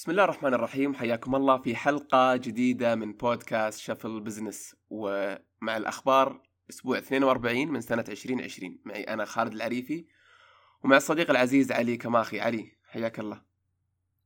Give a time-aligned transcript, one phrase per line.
[0.00, 6.42] بسم الله الرحمن الرحيم حياكم الله في حلقة جديدة من بودكاست شفل بزنس ومع الأخبار
[6.70, 10.06] أسبوع 42 من سنة 2020 معي أنا خالد العريفي
[10.84, 13.42] ومع الصديق العزيز علي كماخي علي حياك الله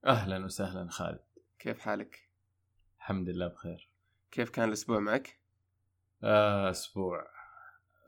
[0.07, 1.25] أهلا وسهلا خالد
[1.59, 2.31] كيف حالك؟
[2.99, 3.91] الحمد لله بخير
[4.33, 5.41] كيف كان الأسبوع معك؟
[6.23, 7.27] آه أسبوع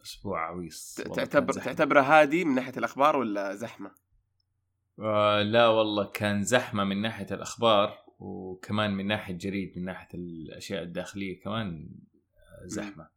[0.05, 1.53] أسبوع عويص تعتبر.
[1.53, 4.06] تعتبره هادي من ناحية الأخبار ولا زحمة؟
[4.99, 10.83] آه لا والله كان زحمة من ناحية الأخبار وكمان من ناحية جريد من ناحية الأشياء
[10.83, 11.89] الداخلية كمان
[12.65, 13.09] زحمة.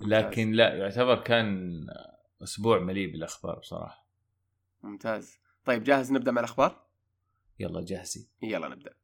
[0.00, 1.80] لكن لا يعتبر كان
[2.42, 4.06] أسبوع مليء بالأخبار بصراحة.
[4.82, 5.38] ممتاز.
[5.64, 6.86] طيب جاهز نبدأ مع الأخبار؟
[7.58, 8.26] يلا جاهزين.
[8.42, 8.94] يلا نبدأ.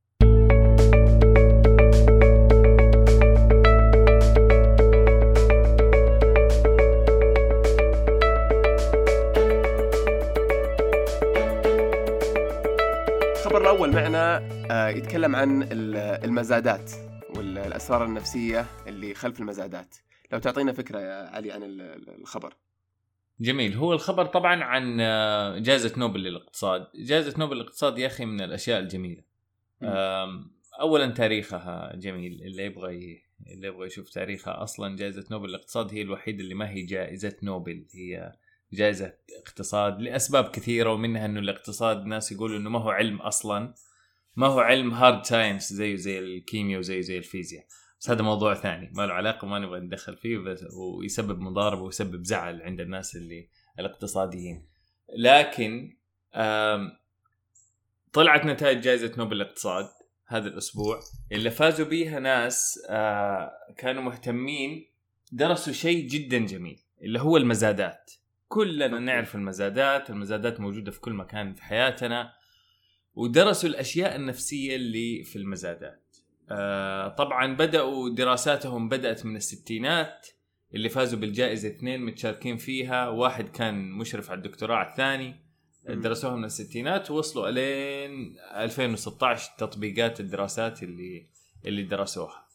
[13.75, 16.91] الأول معنا آه، يتكلم عن ال- المزادات
[17.37, 19.95] والأسرار النفسية اللي خلف المزادات.
[20.33, 22.55] لو تعطينا فكرة يا علي عن ال- ال- الخبر.
[23.41, 23.75] جميل.
[23.75, 26.87] هو الخبر طبعا عن آه، جائزة نوبل للاقتصاد.
[26.95, 29.23] جائزة نوبل للاقتصاد يا أخي من الأشياء الجميلة.
[29.81, 29.89] مم.
[29.89, 32.43] آم، اولا تاريخها جميل.
[32.43, 36.83] اللي يبغى اللي يبغى يشوف تاريخها أصلا جائزة نوبل للاقتصاد هي الوحيدة اللي ما هي
[36.83, 37.87] جائزة نوبل.
[37.95, 38.33] هي
[38.75, 39.13] جائزة
[39.47, 43.75] اقتصاد لأسباب كثيرة ومنها إنه الاقتصاد ناس يقولوا إنه ما هو علم أصلا.
[44.37, 47.67] ما هو علم hard science زيه زي الكيمياء وزيه زي الفيزياء.
[48.01, 52.25] بس هذا موضوع ثاني ما له علاقة وما نبغى ندخل فيه بس ويسبب مضاربة ويسبب
[52.25, 54.67] زعل عند الناس اللي الاقتصاديين.
[55.17, 55.97] لكن
[58.13, 59.89] طلعت نتائج جائزة نوبل للاقتصاد
[60.27, 61.01] هذا الأسبوع.
[61.33, 62.79] اللي فازوا بيها ناس
[63.77, 64.91] كانوا مهتمين
[65.33, 68.11] درسوا شيء جدا جميل اللي هو المزادات.
[68.55, 68.99] كلنا.
[68.99, 72.33] نعرف المزادات المزادات موجودة في كل مكان في حياتنا.
[73.15, 76.17] ودرسوا الأشياء النفسية اللي في المزادات.
[76.51, 80.27] آه، طبعا بدأوا دراساتهم بدأت من الستينات
[80.75, 83.09] اللي فازوا بالجائزة اثنين متشاركين فيها.
[83.09, 85.45] واحد كان مشرف على الدكتوراه على الثاني.
[85.89, 87.11] درسوها من الستينات.
[87.11, 91.29] ووصلوا إلين 2016 تطبيقات الدراسات اللي
[91.65, 92.47] اللي درسوها.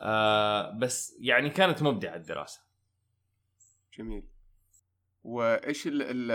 [0.00, 2.60] آه بس يعني كانت مبدعة الدراسة.
[3.98, 4.33] جميل.
[5.24, 6.30] وإيش ال ال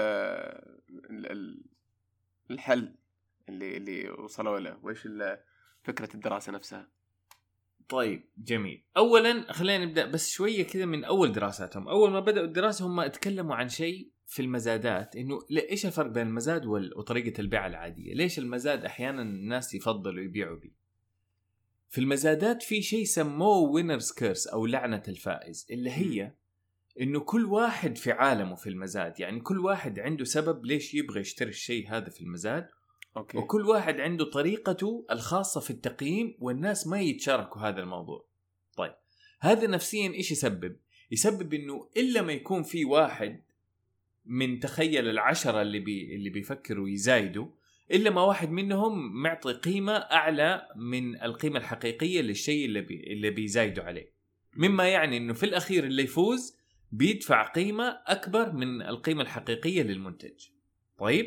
[1.10, 1.64] ال- ال-
[2.52, 2.96] الحل
[3.50, 5.08] اللي اللي وصلوا له؟ وإيش
[5.84, 6.88] فكرة الدراسة نفسها؟
[7.90, 8.84] طيب جميل.
[8.98, 11.88] اولا خلينا نبدأ بس شوية كذا من أول دراساتهم.
[11.88, 16.66] أول ما بدأوا الدراسة هم تكلموا عن شيء في المزادات إنه إيش الفرق بين المزاد
[16.66, 20.72] وطريقة البيع العادية؟ ليش المزاد أحيانا الناس يفضلوا يبيعوا به
[21.90, 26.32] في المزادات في شيء سموه winner's curse أو لعنة الفائز اللي هي
[27.02, 29.20] إنه كل واحد في عالمه في المزاد.
[29.20, 32.68] يعني كل واحد عنده سبب ليش يبغى يشتري الشيء هذا في المزاد.
[33.18, 33.38] okay.
[33.38, 38.26] وكل واحد عنده طريقته الخاصة في التقييم والناس ما يتشاركوا هذا الموضوع.
[38.78, 38.94] طيب
[39.40, 40.76] هذا نفسيا إيش يسبب؟
[41.12, 43.44] يسبب إنه إلا ما يكون في واحد
[44.26, 47.48] من تخيل العشرة اللي بي اللي بيفكروا يزايدوا
[47.92, 53.84] إلا ما واحد منهم معطي قيمة أعلى من القيمة الحقيقية للشيء اللي بي اللي بيزايدوا
[53.84, 54.14] عليه.
[54.56, 56.59] مما يعني إنه في الأخير اللي يفوز
[56.92, 60.48] بيدفع قيمة أكبر من القيمة الحقيقية للمنتج.
[60.98, 61.26] طيب؟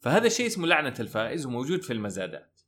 [0.00, 2.60] فهذا الشيء اسمه لعنة الفائز وموجود في المزادات.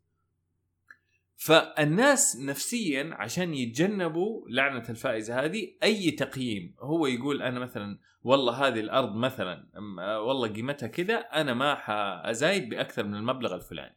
[1.36, 8.80] فالناس نفسيا عشان يتجنبوا لعنة الفائز هذه أي تقييم؟ هو يقول أنا مثلا والله هذه
[8.80, 9.68] الأرض مثلا
[10.18, 13.96] والله قيمتها كذا أنا ما حأزايد بأكثر من المبلغ الفلاني.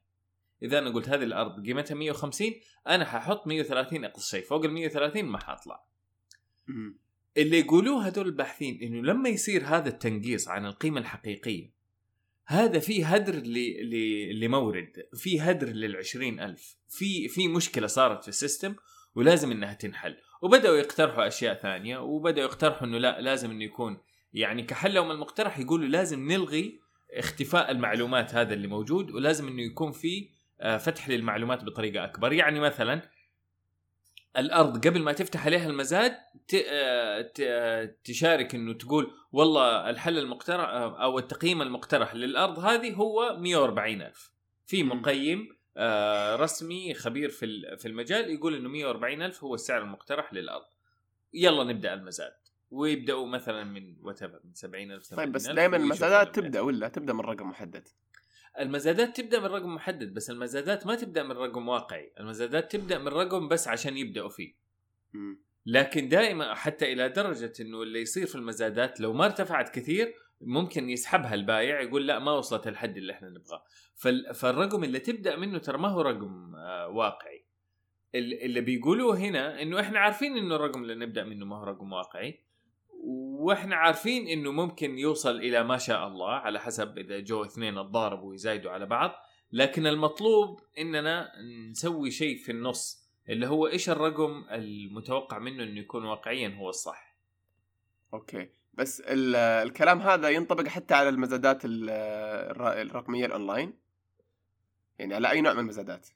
[0.63, 2.51] إذا أنا قلت هذه الأرض قيمتها 150
[2.87, 5.83] أنا ححط 130 أقصى شيء فوق ال 130 ما حأطلع.
[6.67, 6.97] مم.
[7.37, 11.77] اللي يقولوه هذول الباحثين إنه لما يصير هذا التنقيص عن القيمة الحقيقية
[12.45, 13.43] هذا في هدر.
[14.33, 18.75] لمورد في هدر للعشرين ألف في في مشكلة صارت في السيستم
[19.15, 23.97] ولازم إنها تنحل وبدأوا يقترحوا أشياء ثانية وبدأوا يقترحوا إنه لا لازم إنه يكون
[24.33, 26.79] يعني كحل لهم المقترح يقولوا لازم نلغي
[27.13, 30.29] اختفاء المعلومات هذا اللي موجود ولازم إنه يكون في
[30.61, 33.01] آه، فتح للمعلومات بطريقة أكبر يعني مثلا
[34.37, 36.17] الأرض قبل ما تفتح عليها المزاد
[36.67, 43.37] آه، آه، تشارك إنه تقول والله الحل المقترح آه، أو التقييم المقترح للأرض هذه هو
[43.39, 44.31] 140 ألف.
[44.65, 44.83] في.
[44.83, 45.57] مقيم
[46.39, 50.65] رسمي خبير في في المجال يقول إنه 140 ألف هو السعر المقترح للأرض.
[51.33, 52.33] يلا نبدأ المزاد.
[52.71, 57.19] ويبدأوا مثلا من وات من 70 ألف طيب بس دائما المزادات تبدأ ولا تبدأ من
[57.19, 57.87] رقم محدد؟
[58.59, 62.13] المزادات تبدأ من رقم محدد بس المزادات ما تبدأ من رقم واقعي.
[62.19, 64.53] المزادات تبدأ من رقم بس عشان يبدأوا فيه.
[65.65, 70.89] لكن دائما حتى إلى درجة إنه اللي يصير في المزادات لو ما ارتفعت كثير ممكن
[70.89, 73.63] يسحبها البايع يقول لا ما وصلت الحد اللي إحنا نبغاه.
[73.95, 74.35] فال...
[74.35, 77.45] فالرقم اللي تبدأ منه ترى ما هو رقم آه واقعي.
[78.15, 82.43] اللي بيقولوه هنا إنه إحنا عارفين إنه الرقم اللي نبدأ منه ما هو رقم واقعي.
[83.07, 88.29] وإحنا عارفين إنه ممكن يوصل إلى ما شاء الله على حسب إذا جو اثنين تضاربوا
[88.29, 89.11] ويزايدوا على بعض
[89.51, 91.31] لكن المطلوب إننا
[91.71, 97.17] نسوي شيء في النص اللي هو إيش الرقم المتوقع منه إنه يكون واقعيا هو الصح.
[98.13, 98.49] okay.
[98.73, 103.73] بس الكلام هذا ينطبق حتى على المزادات الرقمية الأونلاين؟
[104.99, 106.07] يعني على أي نوع من المزادات؟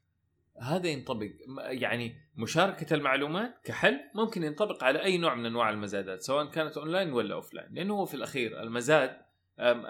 [0.61, 1.27] هذا ينطبق
[1.57, 7.13] يعني مشاركة المعلومات كحل ممكن ينطبق على أي نوع من أنواع المزادات سواء كانت أونلاين
[7.13, 9.17] ولا offline لأنه هو في الأخير المزاد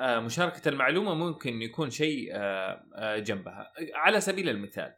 [0.03, 2.33] مشاركة المعلومة ممكن يكون شيء
[2.99, 3.73] جنبها.
[3.93, 4.93] على سبيل المثال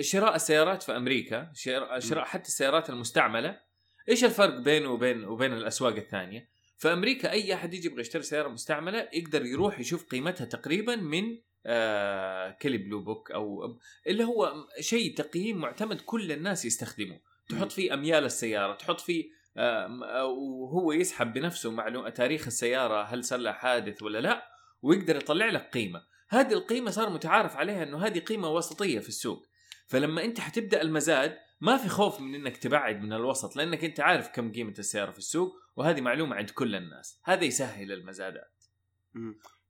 [0.00, 1.50] شراء السيارات في أمريكا
[1.98, 3.60] شراء حتى السيارات المستعملة
[4.08, 6.48] إيش الفرق بينه وبين وبين الأسواق الثانية؟
[6.78, 11.38] في أمريكا أي أحد يجي يبغى يشتري سيارة مستعملة يقدر يروح يشوف قيمتها تقريبا من
[11.66, 13.76] آه كلي بلو بوك أو
[14.06, 17.20] اللي هو شيء تقييم معتمد كل الناس يستخدمه.
[17.48, 19.24] تحط فيه أميال السيارة تحط فيه
[19.56, 24.42] آه وهو يسحب بنفسه معلومه تاريخ السيارة هل صار لها حادث ولا لا
[24.82, 26.02] ويقدر يطلع لك قيمة.
[26.28, 29.46] هذه القيمة صار متعارف عليها إنه هذه قيمة وسطية في السوق.
[29.86, 34.28] فلما أنت حتبدأ المزاد ما في خوف من إنك تبعد من الوسط لأنك أنت عارف
[34.28, 37.20] كم قيمة السيارة في السوق وهذه معلومة عند كل الناس.
[37.24, 38.64] هذا يسهل المزادات.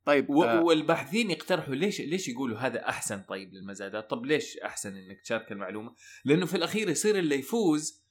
[0.05, 0.45] طيب و...
[0.45, 0.61] آه.
[0.61, 5.95] والباحثين يقترحوا ليش ليش يقولوا هذا أحسن طيب للمزادات طب ليش أحسن إنك تشارك المعلومة؟
[6.25, 8.03] لأنه في الأخير يصير اللي يفوز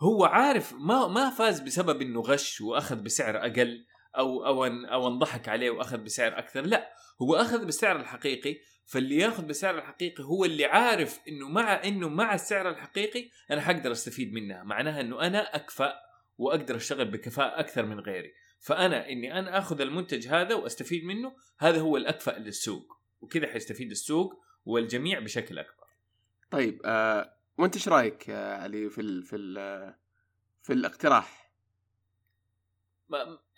[0.00, 3.86] هو عارف ما ما فاز بسبب إنه غش وأخذ بسعر أقل
[4.18, 8.56] أو أو أو انضحك عليه وأخذ بسعر أكثر لا هو أخذ بالسعر الحقيقي
[8.86, 13.92] فاللي يأخذ بالسعر الحقيقي هو اللي عارف إنه مع إنه مع السعر الحقيقي أنا حقدر
[13.92, 15.94] أستفيد منها معناها إنه أنا أكفأ
[16.38, 18.32] وأقدر أشتغل بكفاءة أكثر من غيري.
[18.60, 24.42] فأنا إني أنا آخذ المنتج هذا وأستفيد منه هذا هو الأكفأ للسوق وكذا حيستفيد السوق
[24.64, 25.86] والجميع بشكل أكبر.
[26.50, 29.94] طيب آه وأنت إيش رأيك يا علي في ال في ال
[30.62, 31.52] في الاقتراح؟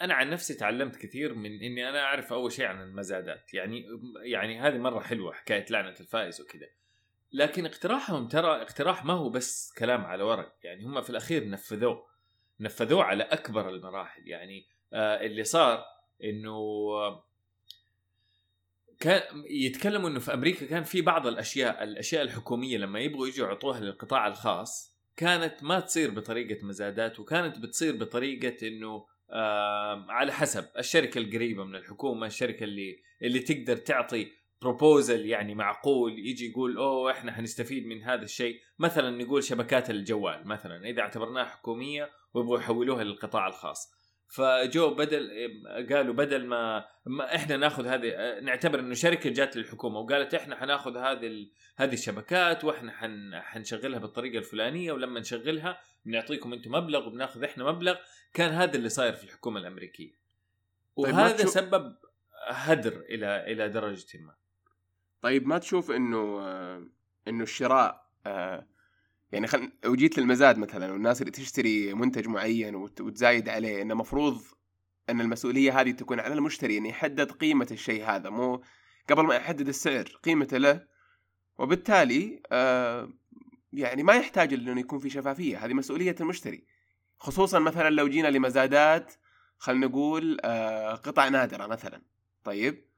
[0.01, 3.87] أنا عن نفسي تعلمت كثير من إني أنا أعرف أول شيء عن المزادات يعني
[4.23, 6.67] يعني هذه مرة حلوة حكاية لعنة الفائز وكذا.
[7.33, 12.07] لكن اقتراحهم ترى اقتراح ما هو بس كلام على ورق يعني هم في الأخير نفذوه
[12.61, 15.85] نفذوه على أكبر المراحل يعني آه اللي صار
[16.25, 16.59] إنه
[19.01, 23.81] كان يتكلموا إنه في أمريكا كان في بعض الأشياء الأشياء الحكومية لما يبغوا يجوا يعطوها
[23.81, 31.19] للقطاع الخاص كانت ما تصير بطريقة مزادات وكانت بتصير بطريقة إنه آه على حسب الشركة
[31.19, 37.33] القريبة من الحكومة الشركة اللي اللي تقدر تعطي بروبوزل يعني معقول يجي يقول أوه إحنا
[37.33, 38.61] حنستفيد من هذا الشيء.
[38.79, 43.93] مثلا نقول شبكات الجوال مثلا إذا اعتبرناها حكومية ويبغوا يحولوها للقطاع الخاص.
[44.33, 45.31] فجو بدل
[45.91, 50.97] قالوا بدل ما, ما إحنا ناخذ هذه نعتبر إنه شركة جات للحكومة وقالت إحنا حناخذ
[50.97, 51.47] هذه
[51.77, 57.97] هذه الشبكات وإحنا حن حنشغلها بالطريقة الفلانية ولما نشغلها بنعطيكم أنتم مبلغ وبناخذ إحنا مبلغ.
[58.35, 60.13] كان هذا اللي صاير في الحكومة الأمريكية.
[60.97, 61.97] طيب وهذا سبب
[62.49, 64.35] هدر إلى إلى درجة ما.
[65.23, 66.41] طيب ما تشوف إنه
[67.29, 68.07] إنه الشراء
[69.33, 69.73] يعني خل...
[69.87, 73.01] وجيت للمزاد مثلا والناس اللي تشتري منتج معين وت...
[73.01, 74.43] وتزايد عليه إنه مفروض
[75.11, 78.63] إن المسؤولية هذه تكون على المشتري انه يحدد قيمة الشيء هذا مو
[79.11, 80.87] قبل ما يحدد السعر قيمته له.
[81.59, 83.13] وبالتالي آه
[83.73, 86.65] يعني ما يحتاج إنه يكون في شفافية هذه مسؤولية المشتري.
[87.19, 89.13] خصوصا مثلا لو جينا لمزادات
[89.59, 92.03] خلينا نقول آه قطع نادرة مثلا.
[92.45, 92.92] طيب؟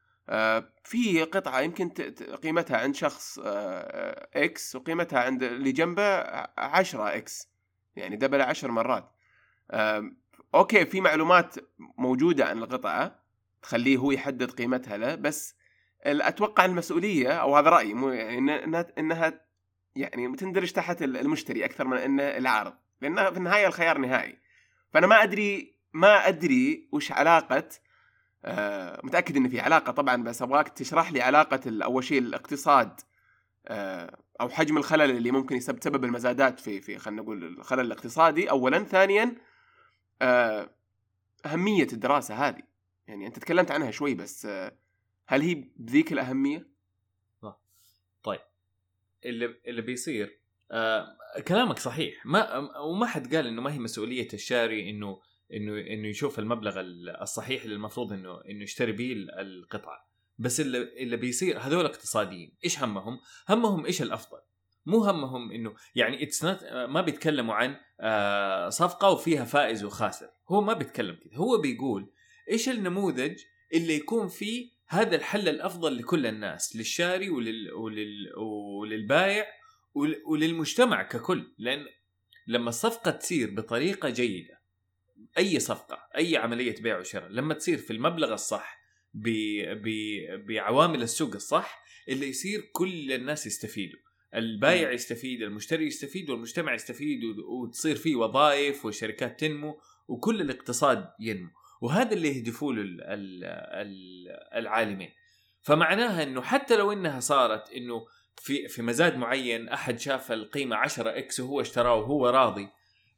[0.84, 1.88] في قطعة يمكن
[2.42, 3.38] قيمتها عند شخص
[4.34, 6.20] X آه، وقيمتها عند اللي جنبه
[6.58, 7.48] عشرة X
[7.96, 9.10] يعني double عشر مرات.
[10.54, 13.24] okay في معلومات موجودة عن القطعة
[13.62, 15.56] تخليه هو يحدد قيمتها له بس
[16.06, 18.64] أتوقع المسؤولية أو هذا رأيي مو يعني
[18.98, 19.44] إنها
[19.96, 24.38] يعني تندرج تحت المشتري أكثر من انه العارض لأن في النهاية الخيار نهائي.
[24.92, 27.68] فأنا ما أدري ما أدري وش علاقة
[28.44, 33.00] آه، متأكد إن في علاقة طبعا بس أبغاك تشرح لي علاقة أول شيء الاقتصاد
[33.66, 38.50] آه، أو حجم الخلل اللي ممكن يسبب المزادات في في خلينا نقول الخلل الاقتصادي.
[38.50, 38.84] اولا.
[38.84, 39.34] ثانيا
[40.22, 40.70] آه،
[41.46, 42.62] أهمية الدراسة هذه.
[43.06, 44.46] يعني أنت تكلمت عنها شوي بس
[45.26, 46.74] هل هي بذيك الأهمية؟
[48.22, 48.40] طيب.
[49.24, 50.38] اللي اللي بيصير
[50.70, 51.16] آه
[51.48, 52.26] كلامك صحيح.
[52.26, 55.20] ما وما حد قال إنه ما هي مسؤولية الشاري إنه
[55.52, 56.80] إنه إنه يشوف المبلغ
[57.22, 60.08] الصحيح اللي المفروض إنه إنه يشتري به القطعة.
[60.38, 64.38] بس اللي اللي بيصير هذول اقتصاديين إيش همهم؟ همهم إيش الأفضل؟
[64.86, 66.44] مو همهم إنه يعني اتس
[66.88, 70.30] ما بيتكلموا عن آه، صفقة وفيها فائز وخاسر.
[70.48, 72.12] هو ما بيتكلم كذا هو بيقول
[72.50, 73.38] إيش النموذج
[73.74, 77.72] اللي يكون فيه هذا الحل الأفضل لكل الناس للشاري ولل...
[77.72, 78.32] ولل...
[78.80, 79.46] وللبايع
[79.94, 80.22] ول...
[80.26, 81.54] وللمجتمع ككل.
[81.58, 81.86] لأن
[82.46, 84.63] لما الصفقة تصير بطريقة جيدة
[85.38, 88.80] أي صفقة أي عملية بيع وشراء لما تصير في المبلغ الصح
[89.14, 89.28] ب...
[89.82, 89.88] ب...
[90.46, 93.98] بعوامل السوق الصح اللي يصير كل الناس يستفيدوا.
[94.34, 101.50] البايع يستفيد المشتري يستفيد والمجتمع يستفيد وتصير فيه وظائف والشركات تنمو وكل الاقتصاد ينمو.
[101.80, 102.82] وهذا اللي يهدفوا له
[104.58, 105.10] العالمين.
[105.62, 111.18] فمعناها إنه حتى لو إنها صارت إنه في في مزاد معين أحد شاف القيمة 10
[111.18, 112.68] إكس وهو اشتراه وهو راضي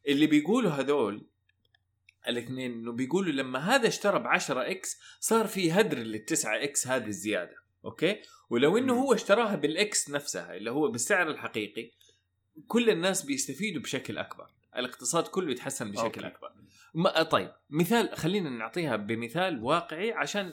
[0.09, 1.27] اللي بيقولوا هذول
[2.29, 6.87] الاثنين إنه بيقولوا لما هذا اشترى ب 10 X صار في هدر لل 9 X
[6.87, 11.91] هذه الزيادة okay؟ ولو إنه هو اشتراها بال X نفسها اللي هو بالسعر الحقيقي
[12.67, 16.27] كل الناس بيستفيدوا بشكل أكبر الاقتصاد كله يتحسن بشكل okay.
[16.27, 16.53] أكبر.
[16.95, 20.53] ما طيب مثال خلينا نعطيها بمثال واقعي عشان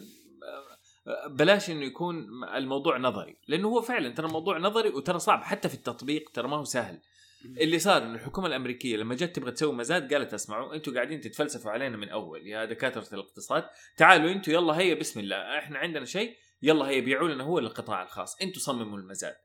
[1.07, 5.69] آه، بلاش إنه يكون الموضوع نظري لأنه هو فعلا ترى الموضوع نظري وترى صعب حتى
[5.69, 6.99] في التطبيق ترى ما هو سهل.
[7.45, 11.71] اللي صار انه الحكومة الأمريكية لما جت تبغى تسوي مزاد قالت اسمعوا أنتم قاعدين تتفلسفوا
[11.71, 13.63] علينا من أول يا دكاترة الاقتصاد
[13.97, 18.03] تعالوا أنتم يلا هيا بسم الله إحنا عندنا شيء يلا هيا بيعوا لنا هو للقطاع
[18.03, 19.35] الخاص أنتم صمموا المزاد.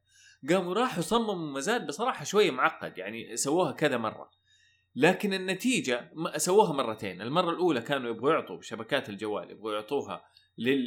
[0.51, 4.31] قاموا راحوا صمموا مزاد بصراحة شوية معقد يعني سووها كذا مرة.
[4.97, 10.25] لكن النتيجة سووها مرتين المرة الأولى كانوا يبغوا يعطوا شبكات الجوال يبغوا يعطوها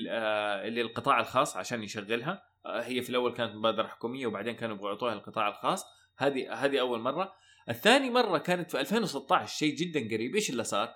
[0.10, 4.89] آه للقطاع الخاص عشان يشغلها آه هي في الأول كانت مبادرة حكومية وبعدين كانوا يبغوا
[4.89, 5.86] يعطوها للقطاع الخاص.
[6.22, 7.34] هذه هذه أول مرة.
[7.70, 10.36] الثاني مرة كانت في 2016 شيء جدا قريب.
[10.36, 10.94] إيش اللي صار؟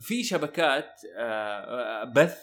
[0.00, 2.38] في شبكات آه بث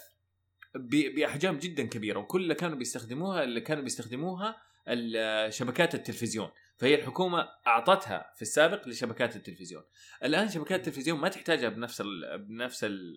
[1.14, 4.56] بأحجام جدا كبيرة وكل اللي كانوا بيستخدموها اللي كانوا بيستخدموها
[5.50, 6.50] شبكات التلفزيون.
[6.76, 9.82] فهي الحكومة أعطتها في السابق لشبكات التلفزيون.
[10.24, 13.16] الآن شبكات التلفزيون ما تحتاجها بنفس ال بنفس ال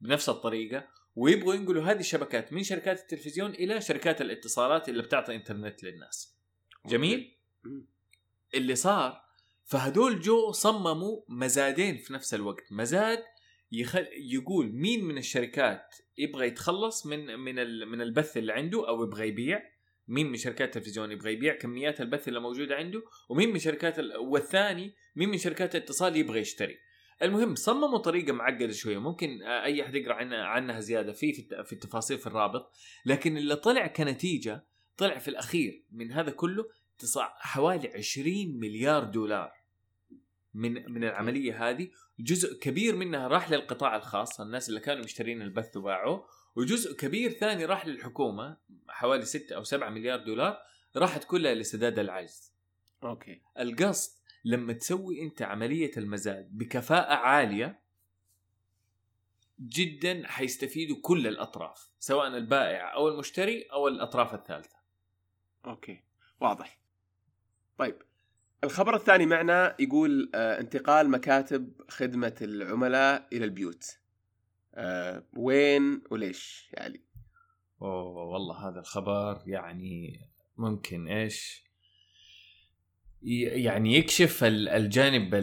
[0.00, 0.88] بنفس الطريقة.
[1.14, 6.38] ويبغوا ينقلوا هذه الشبكات من شركات التلفزيون إلى شركات الاتصالات اللي بتعطي إنترنت للناس.
[6.86, 7.38] جميل؟
[8.54, 9.24] اللي صار
[9.64, 12.72] فهدول جو صمموا مزادين في نفس الوقت.
[12.72, 13.22] مزاد
[13.72, 14.06] يخل...
[14.32, 17.54] يقول مين من الشركات يبغى يتخلص من من
[17.88, 19.62] من البث اللي عنده أو يبغى يبيع؟
[20.08, 23.02] مين من شركات التلفزيون يبغى يبيع؟ كميات البث اللي موجودة عنده.
[23.28, 24.16] ومين من شركات ال...
[24.16, 26.78] والثاني مين من شركات الاتصال يبغى يشتري؟
[27.22, 28.98] المهم صمموا طريقة معقدة شوية.
[28.98, 31.32] ممكن أي أحد يقرأ عنها عنها زيادة في
[31.64, 32.72] في التفاصيل في الرابط.
[33.06, 36.64] لكن اللي طلع كنتيجة طلع في الأخير من هذا كله
[37.38, 39.52] حوالي 20 مليار دولار.
[40.54, 41.90] من من العملية هذه.
[42.18, 47.64] جزء كبير منها راح للقطاع الخاص الناس اللي كانوا مشترين البث وباعوه وجزء كبير ثاني
[47.64, 48.56] راح للحكومة
[48.88, 50.58] حوالي 6 أو 7 مليار دولار
[50.96, 52.52] راحت كلها لسداد العجز.
[53.04, 53.42] أوكي.
[53.58, 54.12] القصد
[54.44, 57.80] لما تسوي أنت عملية المزاد بكفاءة عالية
[59.60, 64.76] جدا حيستفيدوا كل الأطراف سواء البائع أو المشتري أو الأطراف الثالثة.
[65.66, 66.04] أوكي.
[66.40, 66.83] واضح.
[67.78, 67.96] طيب
[68.64, 73.98] الخبر الثاني معنا يقول آه انتقال مكاتب خدمة العملاء إلى البيوت.
[74.74, 77.00] آه وين وليش يعني؟
[77.82, 80.20] أوه والله هذا الخبر يعني
[80.56, 81.64] ممكن إيش؟
[83.22, 85.34] يعني يكشف الجانب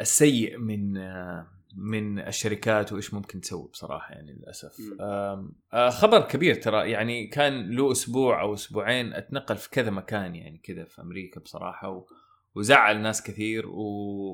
[0.00, 4.80] السيء من آه من الشركات وإيش ممكن تسوي بصراحة يعني للأسف.
[5.00, 10.58] آه خبر كبير ترى يعني كان له أسبوع أو أسبوعين أتنقل في كذا مكان يعني
[10.58, 12.06] كذا في أمريكا بصراحة و...
[12.54, 13.80] وزعل ناس كثير و...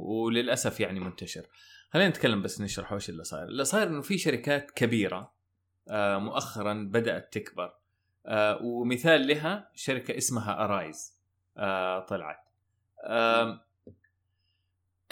[0.07, 1.47] وللأسف يعني منتشر.
[1.91, 3.45] خلينا نتكلم بس نشرح وش اللي صاير.
[3.49, 5.33] اللي صاير إنه في شركات كبيرة
[5.91, 7.75] آه مؤخرا بدأت تكبر.
[8.26, 11.19] آه ومثال لها شركة اسمها ارايز
[11.57, 12.49] آه طلعت.
[13.05, 13.64] آه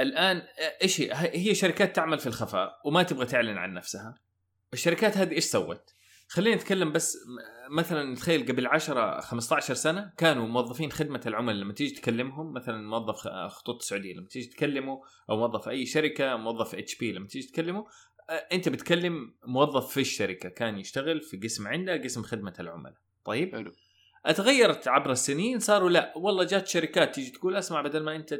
[0.02, 0.42] الآن
[0.82, 4.14] إيش هي؟ هي شركات تعمل في الخفاء وما تبغى تعلن عن نفسها.
[4.72, 5.94] الشركات هذه إيش سوت؟
[6.28, 7.18] خلينا نتكلم بس
[7.70, 11.56] مثلا نتخيل قبل 10 15 سنة كانوا موظفين خدمة العملاء.
[11.56, 16.74] لما تيجي تكلمهم مثلا موظف خطوط السعوديه لما تيجي تكلمه أو موظف أي شركة موظف
[16.74, 17.86] HP لما تيجي تكلمه
[18.52, 22.98] أنت بتكلم موظف في الشركة كان يشتغل في قسم عنده قسم خدمة العملاء.
[23.24, 23.72] طيب؟ حلو.
[24.26, 28.34] اتغيرت عبر السنين صاروا لا والله جات شركات تيجي تقول اسمع بدل ما انت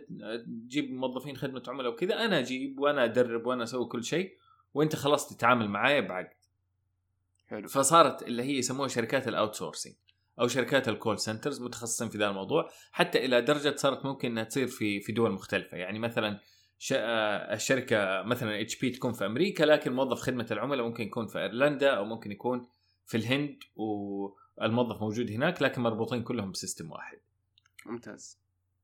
[0.47, 4.37] تجيب موظفين خدمة عملاء وكذا أنا أجيب وأنا ادرب وأنا أسوي كل شيء
[4.75, 6.29] وانت خلاص تتعامل معايا بعقد
[7.47, 7.69] حلو.
[7.69, 9.95] فصارت اللي هي يسموها شركات ال outsourcing
[10.41, 14.45] أو شركات ال call centers متخصصين في ذا الموضوع حتى إلى درجة صارت ممكن إنها
[14.45, 15.77] تصير في في دول مختلفة.
[15.77, 16.41] يعني مثلا
[17.53, 21.91] الشركة مثلا اتش بي تكون في أمريكا لكن موظف خدمة العملاء ممكن يكون في أيرلندا
[21.91, 22.67] أو ممكن يكون
[23.07, 27.19] في الهند و الموظف موجود هناك لكن مربوطين كلهم بسيستم واحد.
[27.87, 28.42] ممتاز.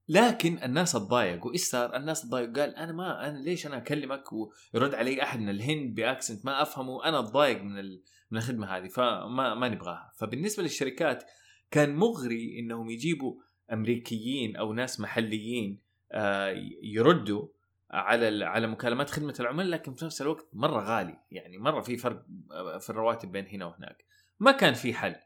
[0.08, 4.94] لكن الناس تضايق وإيش صار؟ الناس تضايق قال أنا ما أنا ليش أنا أكلمك ويرد
[4.94, 8.02] علي أحد من الهند بأكسنت ما أفهمه أنا أتضايق من ال...
[8.30, 10.12] من الخدمة هذه فما ما نبغاها.
[10.16, 11.24] فبالنسبة للشركات
[11.70, 13.34] كان مغري إنهم يجيبوا
[13.72, 15.80] أمريكيين أو ناس محليين
[16.12, 17.48] آه، يردوا
[17.90, 21.18] على على مكالمات خدمة العملاء لكن في نفس الوقت مرة غالي.
[21.30, 24.04] يعني مرة في فرق آه، في الرواتب بين هنا وهناك.
[24.40, 25.16] ما كان في حل.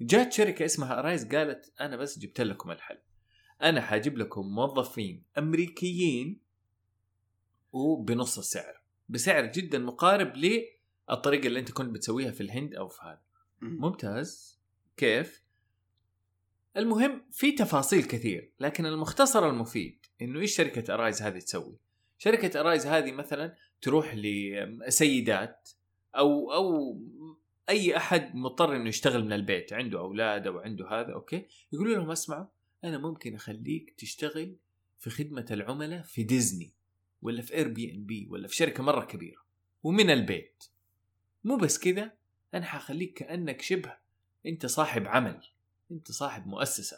[0.00, 2.98] جات شركة اسمها ارايز قالت أنا بس جبت لكم الحل.
[3.62, 6.40] أنا حاجيب لكم موظفين أمريكيين
[7.72, 8.82] وبنص السعر.
[9.08, 13.22] بسعر جدا مقارب للطريقة اللي أنت كنت بتسويها في الهند أو في هذا.
[13.60, 14.60] ممتاز.
[14.96, 15.42] كيف؟
[16.76, 21.78] المهم في تفاصيل كثير لكن المختصر المفيد إنه إيش شركة ارايز هذه تسوي؟
[22.18, 25.70] شركة ارايز هذه مثلا تروح لسيدات
[26.16, 26.98] أو أو
[27.68, 32.10] أي أحد مضطر إنه يشتغل من البيت عنده أولاد أو عنده هذا okay؟ يقولوا لهم
[32.10, 32.46] أسمعوا
[32.84, 34.56] أنا ممكن أخليك تشتغل
[34.98, 36.74] في خدمة العملاء في ديزني
[37.22, 39.42] ولا في Airbnb ولا في شركة مرة كبيرة
[39.82, 40.64] ومن البيت.
[41.44, 42.12] مو بس كذا
[42.54, 43.96] أنا حخليك كأنك شبه
[44.46, 45.42] أنت صاحب عمل
[45.90, 46.96] أنت صاحب مؤسسة.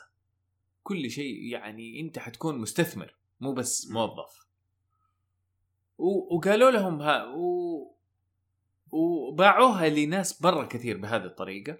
[0.82, 4.46] كل شيء يعني أنت حتكون مستثمر مو بس موظف.
[5.98, 7.96] وقالوا لهم ها و...
[8.92, 11.78] وباعوها لناس برا كثير بهذه الطريقة.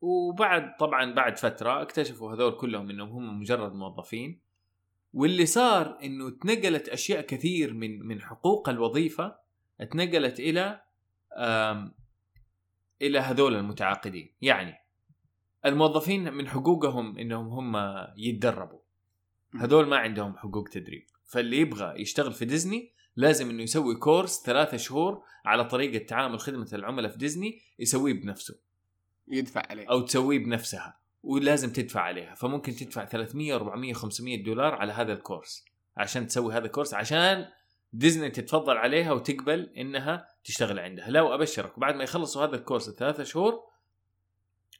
[0.00, 4.40] وبعد طبعا بعد فترة اكتشفوا هذول كلهم إنهم هم مجرد موظفين.
[5.12, 9.36] واللي صار إنه اتنقلت أشياء كثير من من حقوق الوظيفة
[9.80, 10.80] اتنقلت إلى
[13.02, 14.34] إلى هذول المتعاقدين.
[14.40, 14.74] يعني
[15.66, 18.80] الموظفين من حقوقهم إنهم هم يتدربوا.
[19.60, 21.06] هذول ما عندهم حقوق تدريب.
[21.24, 26.68] فاللي يبغى يشتغل في ديزني لازم إنه يسوي كورس ثلاثة شهور على طريقة تعامل خدمة
[26.72, 28.58] العملاء في ديزني يسويه بنفسه.
[29.28, 29.90] يدفع عليه.
[29.90, 30.98] أو تسويه بنفسها.
[31.22, 32.34] ولازم تدفع عليها.
[32.34, 35.64] فممكن تدفع 300 400 500 دولار على هذا الكورس
[35.96, 37.46] عشان تسوي هذا الكورس عشان
[37.92, 41.10] ديزني تتفضل عليها وتقبل إنها تشتغل عندها.
[41.10, 41.78] لا وأبشرك.
[41.78, 43.60] بعد ما يخلصوا هذا الكورس الثلاثة شهور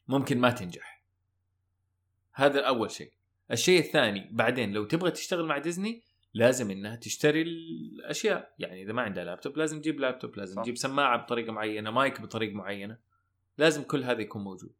[0.08, 1.04] ممكن ما تنجح.
[2.32, 3.12] هذا أول شيء.
[3.50, 6.02] الشيء الثاني بعدين لو تبغى تشتغل مع ديزني
[6.34, 8.54] لازم إنها تشتري الأشياء.
[8.58, 12.54] يعني إذا ما عندها لابتوب لازم تجيب لابتوب لازم تجيب سماعة بطريقة معينة مايك بطريقة
[12.54, 12.98] معينة.
[13.58, 14.72] لازم كل هذا يكون موجود.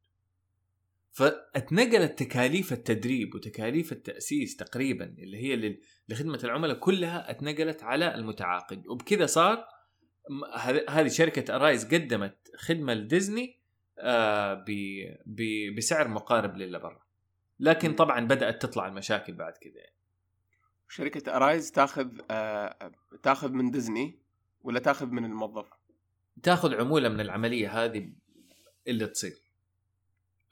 [1.13, 8.87] فاتنقلت تكاليف التدريب وتكاليف التأسيس تقريبا اللي هي لخدمة العملاء كلها اتنقلت على المتعاقد.
[8.87, 9.67] وبكذا صار
[10.89, 13.61] هذه شركة ارايز قدمت خدمة لديزني
[13.99, 14.65] آه،
[15.77, 17.05] بسعر مقارب للي برا.
[17.61, 19.77] لكن طبعا بدأت تطلع المشاكل بعد كذا.
[19.77, 19.94] يعني.
[20.89, 22.93] شركة ارايز تاخذ آه
[23.23, 24.19] تاخذ من ديزني
[24.63, 25.71] ولا تاخذ من الموظف؟
[26.43, 28.13] تاخذ عمولة من العملية هذه
[28.89, 29.37] اللي تصير.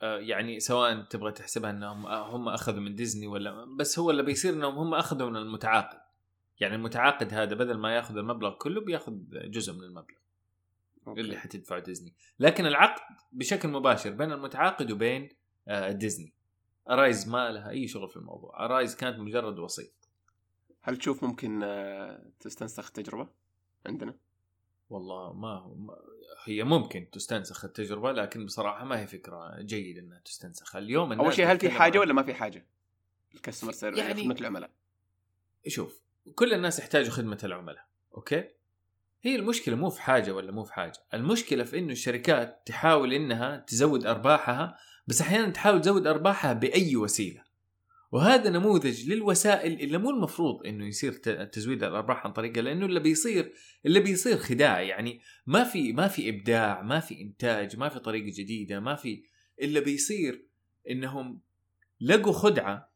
[0.01, 4.23] آه يعني سواء تبغى تحسبها إنهم آه، هم أخذوا من ديزني ولا بس هو اللي
[4.23, 5.99] بيصير إنهم هم أخذوا من المتعاقد.
[6.59, 10.17] يعني المتعاقد هذا بدل ما ياخذ المبلغ كله بياخذ جزء من المبلغ
[11.07, 11.21] okay.
[11.21, 15.29] اللي حتدفعه ديزني لكن العقد بشكل مباشر بين المتعاقد وبين
[15.67, 16.33] آه ديزني
[16.89, 18.65] ارايز ما لها أي شغل في الموضوع.
[18.65, 20.02] ارايز كانت مجرد وسيط.
[20.83, 23.29] هل تشوف ممكن آه، تستنسخ التجربة
[23.85, 24.15] عندنا
[24.89, 25.75] والله ما,
[26.45, 31.51] هي ممكن تستنسخ التجربة لكن بصراحة ما هي فكرة جيدة إنها تستنسخ اليوم أول شيء
[31.51, 32.65] هل في حاجة ولا ما في حاجة؟
[33.35, 34.69] ال customer service يعني خدمه العملاء
[35.67, 36.01] شوف
[36.35, 38.49] كل الناس يحتاجوا خدمة العملاء okay؟
[39.21, 43.57] هي المشكلة مو في حاجة ولا مو في حاجة، المشكلة في إنه الشركات تحاول إنها
[43.57, 47.43] تزود أرباحها بس أحيانا تحاول تزود أرباحها بأي وسيلة.
[48.13, 51.13] وهذا نموذج للوسائل اللي مو المفروض إنه يصير
[51.45, 53.53] تزويد الارباح عن طريقها لأنه اللي بيصير
[53.85, 54.81] اللي بيصير خداع.
[54.81, 59.23] يعني ما في ما في إبداع ما في إنتاج ما في طريقة جديدة ما في
[59.61, 60.47] اللي بيصير
[60.89, 61.41] إنهم
[62.01, 62.93] لقوا خدعة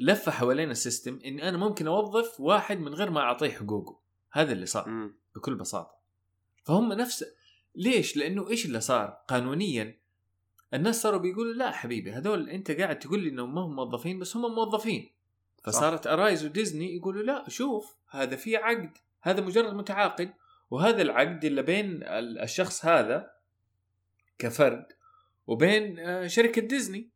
[0.00, 4.00] لفه حوالين ال system إني أنا ممكن أوظف واحد من غير ما أعطيه حقوقه.
[4.32, 5.98] هذا اللي صار بكل بساطة.
[6.64, 7.24] فهم نفس
[7.74, 9.98] ليش؟ لأنه إيش اللي صار؟ قانونيا
[10.74, 14.36] الناس صاروا بيقولوا لا حبيبي هذول أنت قاعد تقول لي إنهم ما هم موظفين بس
[14.36, 15.16] هم موظفين.
[15.64, 20.34] فصارت ارايز وديزني يقولوا لا شوف هذا في عقد هذا مجرد متعاقد
[20.70, 22.00] وهذا العقد اللي بين
[22.42, 23.30] الشخص هذا
[24.38, 24.86] كفرد
[25.46, 27.10] وبين آه، شركة ديزني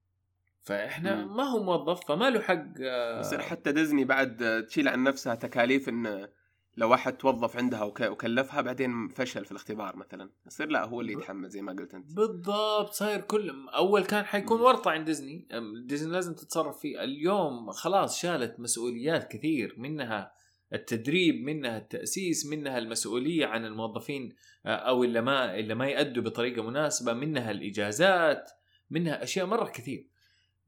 [0.63, 1.37] فإحنا مم.
[1.37, 5.89] ما هو موظف فما له حق آه، يصير حتى ديزني بعد تشيل عن نفسها تكاليف
[5.89, 6.29] إن
[6.77, 10.31] لو واحد توظف عندها وكلفها بعدين فشل في الاختبار مثلا.
[10.47, 12.13] يصير لا هو اللي يتحمل زي ما قلت أنت.
[12.13, 15.49] بالضبط صاير كل أول كان حيكون ورطة عند ديزني.
[15.85, 17.05] ديزني لازم تتصرف فيه.
[17.05, 20.33] اليوم خلاص شالت مسؤوليات كثير منها
[20.73, 27.13] التدريب منها التأسيس منها المسؤولية عن الموظفين أو اللي ما اللي ما يأدوا بطريقة مناسبة
[27.13, 28.51] منها الإجازات
[28.91, 30.07] منها أشياء مرة كثير.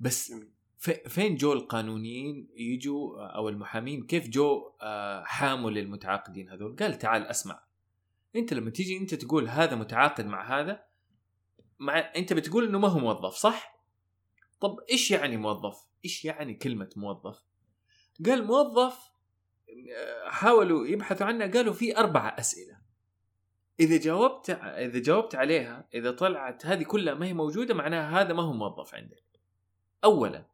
[0.01, 0.35] بس
[0.83, 7.65] فين جو القانونيين يجوا أو المحامين؟ كيف جو آه، حاموا للمتعاقدين هذول؟ قال تعال أسمع.
[8.37, 10.85] أنت لما تيجي أنت تقول هذا متعاقد مع هذا
[11.79, 13.83] مع أنت بتقول إنه ما هو موظف صح؟
[14.61, 17.43] طب إيش يعني موظف؟ إيش يعني كلمة موظف؟
[18.27, 18.99] قال موظف
[19.97, 22.79] آه، حاولوا يبحثوا عنها قالوا في أربع أسئلة.
[23.81, 28.43] إذا جاوبت إذا جاوبت عليها إذا طلعت هذه كلها ما هي موجودة معناها هذا ما
[28.43, 29.25] هو موظف عندك.
[30.05, 30.52] اولا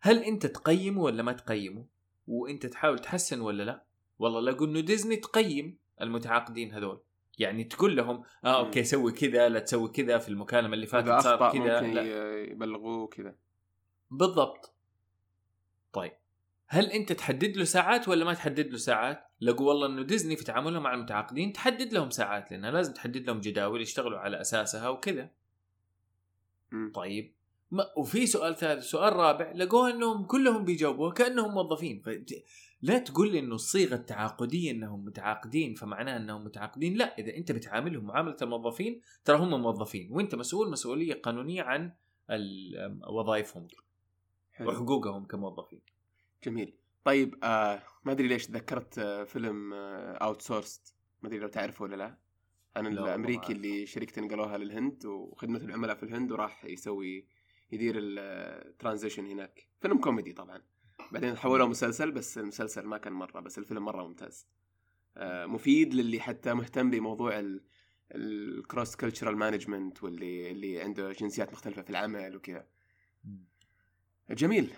[0.00, 1.86] هل أنت تقيمه ولا ما تقيمه؟
[2.26, 3.84] وأنت تحاول تحسن ولا لا؟
[4.18, 7.00] والله لو إنه ديزني تقيم المتعاقدين هذول.
[7.38, 11.52] يعني تقول لهم آه okay سوي كذا لا تسوي كذا في المكالمة اللي فاتت صار
[11.52, 11.98] كذا ممكن
[12.52, 13.34] يبلغوه كذا
[14.10, 14.74] بالضبط.
[15.92, 16.12] طيب
[16.66, 20.44] هل أنت تحدد له ساعات ولا ما تحدد له ساعات؟ لقوا والله إنه ديزني في
[20.44, 25.30] تعاملها مع المتعاقدين تحدد لهم ساعات لأنها لازم تحدد لهم جداول يشتغلوا على أساسها وكذا.
[26.94, 27.34] طيب
[27.70, 32.02] ما وفي سؤال ثالث سؤال رابع لقوها إنهم كلهم بيجاوبوها كأنهم موظفين.
[32.82, 38.04] لا تقول لي إنه الصيغة التعاقدية إنهم متعاقدين فمعناها إنهم متعاقدين لا إذا أنت بتعاملهم
[38.04, 41.92] معاملة الموظفين ترى هم موظفين وأنت مسؤول مسؤولية قانونية عن
[43.08, 43.68] وظائفهم.
[44.60, 45.80] وحقوقهم كموظفين
[46.44, 51.96] جميل طيب آه ما أدري ليش تذكرت آه فيلم Outsourced ما أدري لو تعرفه ولا
[51.96, 52.18] لا
[52.76, 53.52] عن الأمريكي.
[53.52, 57.26] اللي شركته نقلوها للهند وخدمة العملاء في الهند وراح يسوي
[57.72, 59.68] يدير ال transition هناك.
[59.80, 60.62] فيلم كوميدي طبعا.
[61.12, 64.46] بعدين حولوه مسلسل بس المسلسل ما كان مرة بس الفيلم مرة ممتاز.
[65.16, 67.42] آه مفيد للي حتى مهتم بموضوع
[68.14, 72.66] ال cross-cultural management واللي اللي عنده جنسيات مختلفة في العمل وكذا.
[74.30, 74.70] جميل.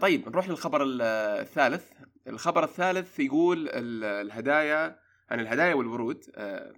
[0.00, 1.02] طيب نروح للخبر ال-
[1.42, 1.92] الثالث.
[2.26, 4.98] الخبر الثالث يقول ال- الهدايا
[5.30, 6.24] عن الهدايا والورود.
[6.34, 6.74] آه،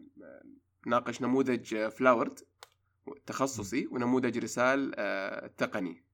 [0.87, 2.39] ناقش نموذج Floward
[3.27, 6.05] تخصصي ونموذج رسال آه، تقني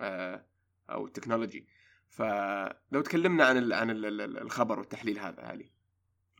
[0.00, 0.44] آه،
[0.90, 1.66] أو تكنولوجي
[2.08, 5.70] فلو تكلمنا عن ال- عن ال- ال- الخبر والتحليل هذا علي.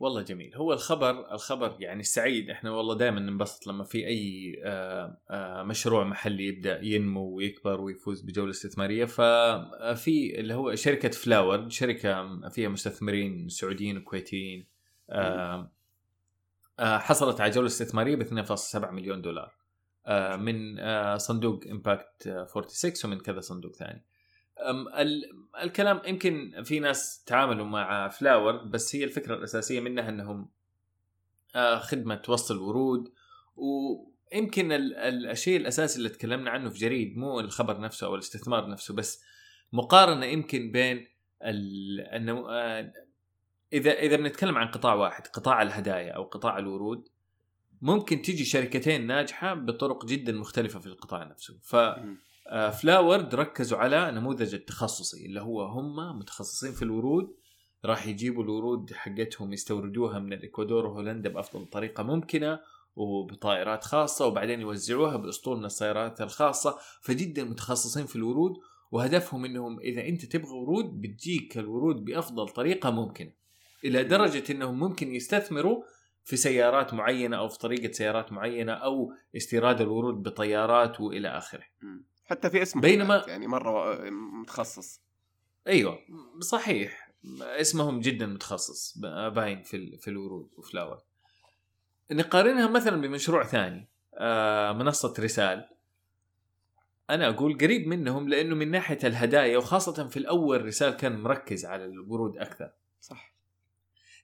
[0.01, 0.55] والله جميل.
[0.55, 6.43] هو الخبر الخبر يعني السعيد إحنا والله دائما ننبسط لما في أي آه، مشروع محلي
[6.47, 9.05] يبدأ ينمو ويكبر ويفوز بجولة استثمارية.
[9.05, 14.65] ففي اللي هو شركة Floward شركة فيها مستثمرين سعوديين وكويتيين
[16.79, 19.53] حصلت على جولة استثمارية ب 2.7 مليون دولار.
[20.39, 24.05] من آه، صندوق Impact 46 ومن كذا صندوق ثاني.
[25.63, 30.49] الكلام يمكن في ناس تعاملوا مع فلاورد بس هي الفكرة الأساسية منها إنهم
[31.55, 33.13] آه، خدمة توصيل ورود
[33.55, 38.69] ويمكن ال- ال- الشيء الأساسي اللي تكلمنا عنه في جريد مو الخبر نفسه أو الاستثمار
[38.69, 39.23] نفسه بس
[39.73, 41.07] مقارنة يمكن بين
[42.15, 42.93] إنه آه،
[43.73, 47.07] إذا إذا بنتكلم عن قطاع واحد قطاع الهدايا أو قطاع الورود
[47.81, 51.57] ممكن تيجي شركتين ناجحة بطرق جدا مختلفة في القطاع نفسه.
[51.63, 52.17] ف مم.
[52.47, 57.35] آه، فلاورد ركزوا على نموذج التخصصي اللي هو هم متخصصين في الورود
[57.85, 62.59] راح يجيبوا الورود حقتهم يستوردوها من الإكوادور وهولندا بأفضل طريقة ممكنة
[62.95, 66.77] وبطائرات خاصة وبعدين يوزعوها باسطول من السيارات الخاصة.
[67.01, 68.53] فجدا متخصصين في الورود
[68.91, 73.31] وهدفهم إنهم إذا أنت تبغى ورود بتجيك الورود بأفضل طريقة ممكنة
[73.85, 75.83] إلى درجة إنهم ممكن يستثمروا
[76.23, 81.63] في سيارات معينة أو في طريقة سيارات معينة أو استيراد الورود بطيارات وإلى آخره.
[82.25, 84.09] حتى في اسمه بينما- يعني مرة آه،
[84.41, 85.01] متخصص.
[85.67, 85.99] أيوه
[86.41, 87.11] صحيح.
[87.41, 88.97] اسمهم جدا متخصص
[89.33, 91.01] باين في في الورود وفلاور
[92.11, 95.69] نقارنها مثلا بمشروع ثاني آه، منصة رسال.
[97.09, 101.85] أنا أقول قريب منهم لأنه من ناحية الهدايا وخاصة في الأول رسال كان مركز على
[101.85, 102.71] الورود أكثر.
[103.01, 103.33] صح.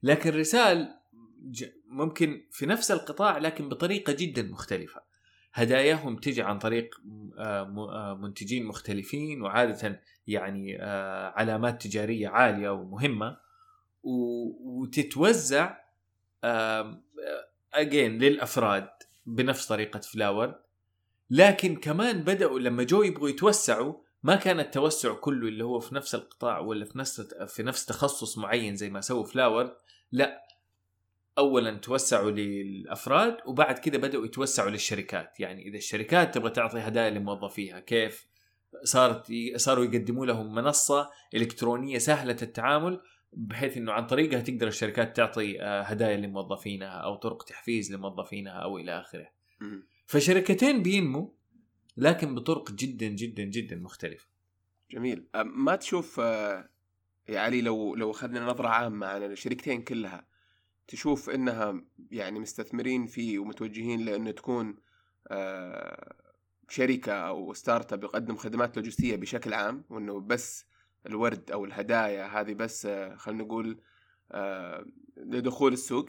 [0.04, 1.00] لكن رسال
[1.88, 5.02] ممكن في نفس القطاع لكن بطريقة جدا مختلفة.
[5.54, 6.96] هداياهم تجي عن طريق
[7.38, 13.38] آه، آه، منتجين مختلفين وعادة يعني آه، علامات تجارية عالية ومهمة
[14.04, 15.78] وتتوزع
[17.74, 18.90] again للأفراد
[19.26, 20.56] بنفس طريقة فلاورد.
[21.30, 26.16] لكن كمان بدأوا لما جو يبغوا يتوسعوا ما كان التوسع كله اللي هو في نفس
[26.16, 29.76] القطاع ولا في نفس في نفس تخصص معين زي ما سووا فلاورد.
[30.12, 30.47] لا
[31.38, 35.40] اولا توسعوا للأفراد وبعد كده بدأوا يتوسعوا للشركات.
[35.40, 38.28] يعني إذا الشركات تبغى تعطي هدايا لموظفيها كيف؟
[38.84, 43.02] صارت صاروا يقدموا لهم منصة إلكترونية سهلة التعامل
[43.34, 48.78] بحيث إنه عن طريقها تقدر الشركات تعطي آه، هدايا لموظفينها أو طرق تحفيز لموظفينها أو
[48.78, 49.30] إلى آخره.
[50.06, 51.36] فشركتين بينمو
[51.98, 54.28] لكن بطرق جدا جدا جدا مختلفة.
[54.92, 55.28] جميل.
[55.36, 56.70] ما تشوف آه،
[57.30, 60.28] يا علي لو لو أخذنا نظرة عامة عن الشركتين كلها
[60.88, 64.76] تشوف إنها يعني مستثمرين فيه ومتوجهين لأنه تكون
[65.28, 66.16] آه،
[66.70, 70.66] شركة أو startup يقدم خدمات لوجستية بشكل عام وإنه بس
[71.06, 73.82] الورد أو الهدايا هذه بس آه، خلينا نقول
[74.32, 74.86] آه،
[75.18, 76.06] لدخول السوق.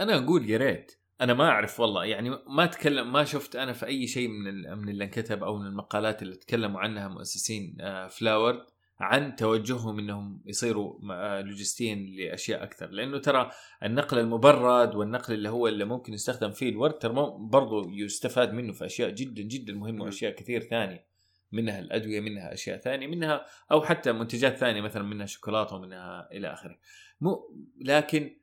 [0.00, 0.98] أنا أقول يا ريت.
[1.20, 2.04] أنا ما أعرف والله.
[2.04, 5.66] يعني ما أتكلم ما شفت أنا في أي شيء من من اللي انكتب أو من
[5.66, 8.66] المقالات اللي تكلموا عنها مؤسسين آه، فلاورد
[9.02, 12.90] عن توجههم إنهم يصيروا آه، لوجستيا لأشياء أكثر.
[12.90, 13.50] لأنه ترى
[13.82, 18.86] النقل المبرد والنقل اللي هو اللي ممكن يستخدم فيه الورد ترى برضو يستفاد منه في
[18.86, 20.04] أشياء جدا جدا مهمة.
[20.04, 21.12] وأشياء كثير ثانية.
[21.52, 26.52] منها الأدوية منها أشياء ثانية منها أو حتى منتجات ثانية مثلا منها شوكولاتة ومنها إلى
[26.52, 26.78] آخره.
[27.20, 28.36] مو لكن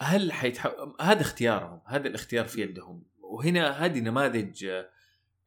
[0.00, 0.74] هل حيتح...
[1.00, 3.02] هذا اختيارهم هذا الاختيار في يدهم.
[3.20, 4.88] وهنا هذه نماذج آه،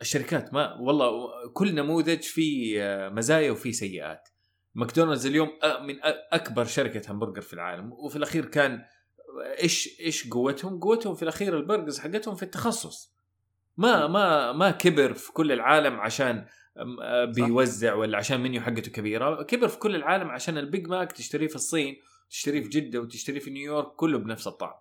[0.02, 4.30] الشركات ما والله كل نموذج فيه آه، مزايا وفيه سيئات.
[4.76, 5.96] ماكدونالدز اليوم آه، من
[6.34, 7.94] أكبر شركة همبرجر في العالم.
[7.94, 13.14] وفي الأخير كان آه، إيش إيش قوتهم؟ قوتهم في الأخير ال burgers حقتهم في التخصص.
[13.78, 16.46] ما ما ما كبر في كل العالم عشان
[17.36, 19.44] بيوزع ولا عشان منيو حقته كبيرة.
[19.44, 21.96] كبر في كل العالم عشان ال Big Mac تشتريه في الصين
[22.30, 24.74] تشتريه في جدة وتشتريه في نيويورك كله بنفس الطعم.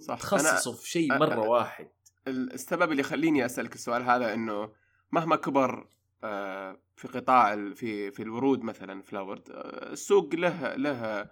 [0.00, 0.18] صح.
[0.18, 1.88] تخصصوا في شيء أنا- مرة واحد.
[2.28, 4.72] السبب اللي يخليني أسألك السؤال هذا إنه
[5.12, 5.88] مهما كبر
[6.24, 11.28] آه، في قطاع في في الورود مثلا فلاورد آه، السوق له له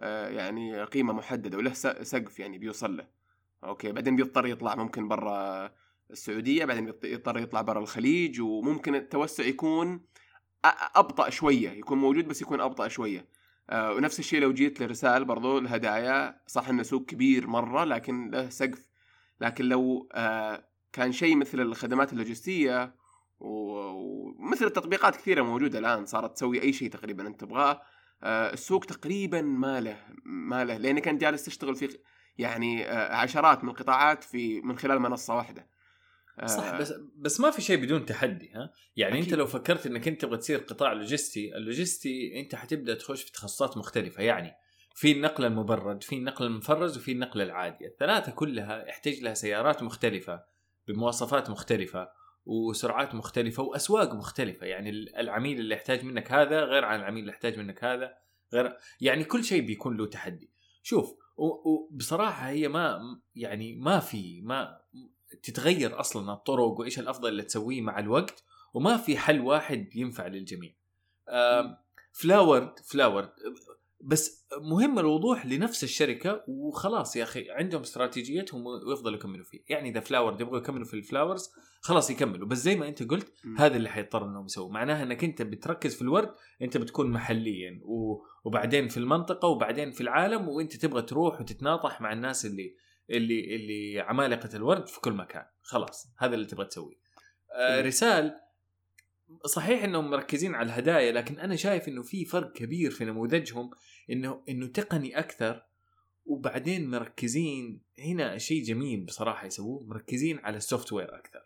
[0.00, 1.72] آه، يعني قيمة محددة وله
[2.02, 3.06] سقف يعني بيوصل له.
[3.64, 5.70] okay بعدين بيضطر يطلع ممكن برا
[6.10, 10.00] السعودية بعدين بيضط- يضطر يطلع برا الخليج وممكن التوسع يكون
[10.96, 13.28] أبطأ شوية يكون موجود بس يكون أبطأ شوية.
[13.72, 18.85] ونفس الشيء لو جيت لرسال برضو الهدايا صح إنه سوق كبير مرة لكن له سقف
[19.40, 22.94] لكن لو آه، كان شيء مثل الخدمات اللوجستية
[23.40, 27.82] ومثل التطبيقات كثيرة موجودة الآن صارت تسوي أي شيء تقريبا أنت تبغاه
[28.22, 31.98] آه، السوق تقريبا ما له ما له لانك انت جالس تشتغل في
[32.38, 35.76] يعني آه، عشرات من القطاعات في من خلال منصة واحدة
[36.44, 39.24] صح بس بس ما في شيء بدون تحدي ها يعني أكيد.
[39.24, 43.76] انت لو فكرت إنك أنت تبغى تصير قطاع لوجستي اللوجستي أنت حتبدأ تخش في تخصصات
[43.76, 44.52] مختلفة يعني
[44.96, 47.86] في النقل المبرد في النقل المفرز وفي النقل العادي.
[47.86, 50.44] الثلاثة كلها يحتاج لها سيارات مختلفة
[50.88, 52.08] بمواصفات مختلفة
[52.46, 54.66] وسرعات مختلفة وأسواق مختلفة.
[54.66, 58.14] يعني العميل اللي يحتاج منك هذا غير عن العميل اللي يحتاج منك هذا
[58.52, 60.50] غير يعني كل شيء بيكون له تحدي.
[60.82, 63.00] شوف و- وبصراحه هي ما
[63.34, 64.80] يعني ما في ما
[65.42, 70.72] تتغير أصلا الطرق وإيش الأفضل اللي تسويه مع الوقت وما في حل واحد ينفع للجميع.
[72.12, 73.30] فلاورد فلاورد
[74.00, 80.00] بس مهم الوضوح لنفس الشركة وخلاص يا أخي عندهم استراتيجيتهم ويفضلوا يكملوا فيه، يعني إذا
[80.00, 82.48] فلاورد يبغوا يكملوا في ال flowers خلاص يكملوا.
[82.48, 83.32] بس زي ما أنت قلت.
[83.58, 87.80] هذا اللي حيضطر إنهم يسووا، معناها إنك أنت بتركز في الورد أنت بتكون محليا.
[88.44, 92.76] وبعدين في المنطقة وبعدين في العالم وأنت تبغى تروح وتتناطح مع الناس اللي
[93.10, 95.44] اللي اللي عمالقة الورد في كل مكان.
[95.62, 96.96] خلاص هذا اللي تبغى تسويه.
[97.52, 97.82] آه.
[97.82, 98.34] رسال
[99.44, 103.70] صحيح إنهم مركزين على الهدايا لكن أنا شايف إنه في فرق كبير في نموذجهم
[104.10, 105.62] انه إنه تقني أكثر
[106.26, 111.42] وبعدين مركزين هنا شيء جميل بصراحة يسووه مركزين على ال software أكثر.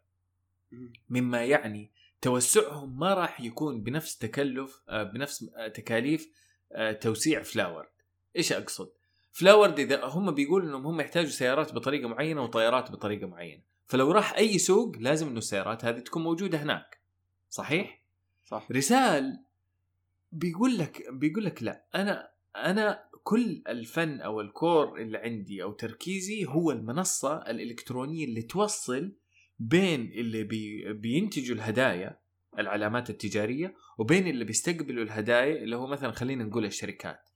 [1.08, 1.90] مما يعني
[2.22, 6.30] توسعهم ما راح يكون بنفس تكلف آه، بنفس آه، تكاليف
[6.72, 7.88] آه، توسيع فلاورد
[8.36, 8.90] إيش أقصد؟
[9.32, 13.62] فلاورد إذا هم بيقولوا إنهم هم يحتاجوا سيارات بطريقة معينة وطيارات بطريقة معينة.
[13.86, 16.99] فلو راح أي سوق لازم إنه السيارات هذه تكون موجودة هناك.
[17.50, 18.02] صحيح؟
[18.46, 18.68] صح.
[18.72, 19.44] رسال
[20.32, 26.46] بيقول لك بيقول لك لا أنا أنا كل الفن أو الكور اللي عندي أو تركيزي
[26.46, 29.12] هو المنصة الإلكترونية اللي توصل
[29.58, 32.18] بين اللي بي بينتجوا الهدايا
[32.58, 37.28] العلامات التجارية وبين اللي بيستقبلوا الهدايا اللي هو مثلا خلينا نقول الشركات.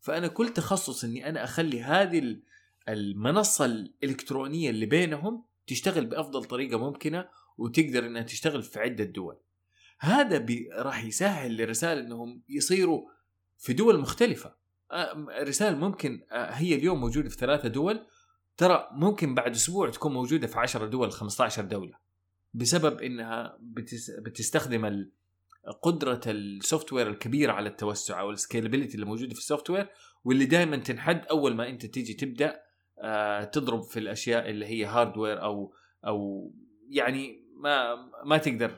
[0.00, 2.42] فأنا كل تخصص إني أنا أخلي هذه ال-
[2.88, 7.28] المنصة الإلكترونية اللي بينهم تشتغل بأفضل طريقة ممكنة
[7.58, 9.36] وتقدر إنها تشتغل في عدة دول.
[9.98, 13.08] هذا راح يسهل لرسال إنهم يصيروا
[13.58, 14.54] في دول مختلفة.
[14.92, 18.06] آه، رسال ممكن هي اليوم موجودة في ثلاثة دول.
[18.56, 21.98] ترى ممكن بعد أسبوع تكون موجودة في 10 دول 15 دولة.
[22.54, 25.08] بسبب إنها بتس بتستخدم
[25.82, 29.88] قدرة ال software الكبيرة على التوسع أو ال scalability اللي موجودة في ال software
[30.24, 32.60] واللي دائما تنحد أول ما أنت تيجي تبدأ
[33.52, 35.74] تضرب في الأشياء اللي هي hardware أو
[36.06, 36.50] أو
[36.88, 38.70] يعني ما ما تقدر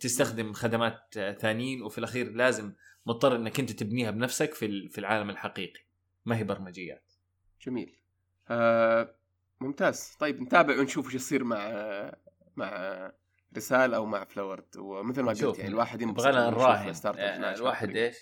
[0.00, 2.72] تستخدم خدمات ثانيين وفي الأخير لازم
[3.06, 5.80] مضطر إنك أنت تبنيها بنفسك في في العالم الحقيقي.
[6.24, 7.12] ما هي برمجيات.
[7.66, 7.96] جميل.
[8.48, 9.14] آه
[9.60, 10.16] ممتاز.
[10.20, 11.72] طيب نتابع ونشوف إيش يصير مع
[12.56, 13.12] مع
[13.56, 16.94] رسال أو مع فلاورد ومثل ما قلت يعني الواحد يبغى لنا نراهن.
[17.04, 18.06] آه، الواحد بطريقة.
[18.06, 18.16] إيش؟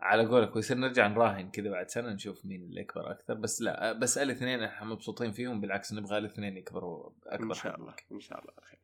[0.00, 3.34] على قولك ويصير نرجع نراهن كذا بعد سنة نشوف مين اللي يكبر أكثر.
[3.34, 7.94] بس لا بس الاثنين إحنا مبسوطين فيهم بالعكس نبغى الاثنين يكبروا أكبر إن شاء الله
[8.12, 8.52] إن شاء الله.
[8.62, 8.78] خير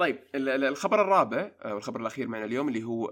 [0.00, 3.08] طيب الخبر الرابع والخبر الأخير معنا اليوم اللي هو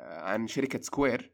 [0.00, 1.32] عن شركة سكوير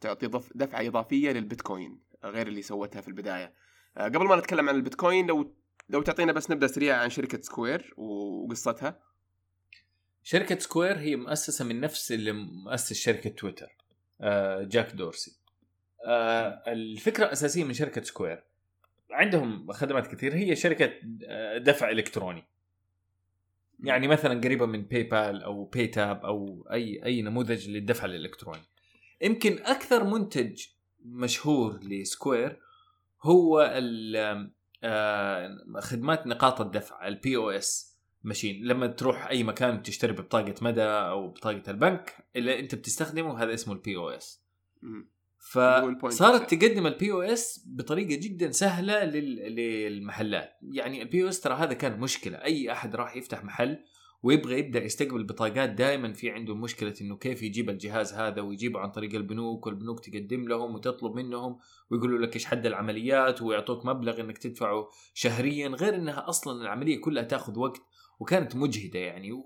[0.00, 3.54] تعطي دفعة إضافية للبيتكوين غير اللي سوتها في البداية.
[3.96, 5.54] قبل ما نتكلم عن البيتكوين لو
[5.88, 9.00] لو تعطينا بس نبدأ سريع عن شركة سكوير وقصتها.
[10.22, 13.76] شركة سكوير هي مؤسسة من نفس اللي مؤسس شركة تويتر
[14.60, 15.36] جاك دورسي.
[16.66, 18.44] الفكرة الأساسية من شركة سكوير
[19.10, 20.92] عندهم خدمات كثير هي شركة
[21.58, 22.51] دفع إلكتروني.
[23.82, 28.62] يعني مثلا قريبة من باي بال أو باي تاب أو أي أي نموذج للدفع الإلكتروني.
[29.22, 30.66] يمكن أكثر منتج
[31.04, 32.58] مشهور لسكوير
[33.22, 33.64] هو
[35.78, 37.92] خدمات نقاط الدفع ال POS
[38.24, 43.54] machine لما تروح أي مكان تشتري ببطاقه مدى أو بطاقة البنك اللي أنت بتستخدمه هذا
[43.54, 44.44] اسمه ال POS
[45.42, 50.50] فصارت تقدم ال POS بطريقة جدا سهلة للمحلات.
[50.62, 52.36] يعني ال POS ترى هذا كان مشكلة.
[52.36, 53.78] أي أحد راح يفتح محل
[54.22, 58.90] ويبغى يبدأ يستقبل بطاقات دائما في عنده مشكلة إنه كيف يجيب الجهاز هذا ويجيبه عن
[58.90, 61.58] طريق البنوك والبنوك تقدم لهم وتطلب منهم
[61.90, 67.22] ويقولوا لك إيش حد العمليات ويعطوك مبلغ إنك تدفعه شهريا غير إنها أصلا العملية كلها
[67.22, 67.82] تأخذ وقت
[68.20, 69.42] وكانت مجهدة يعني.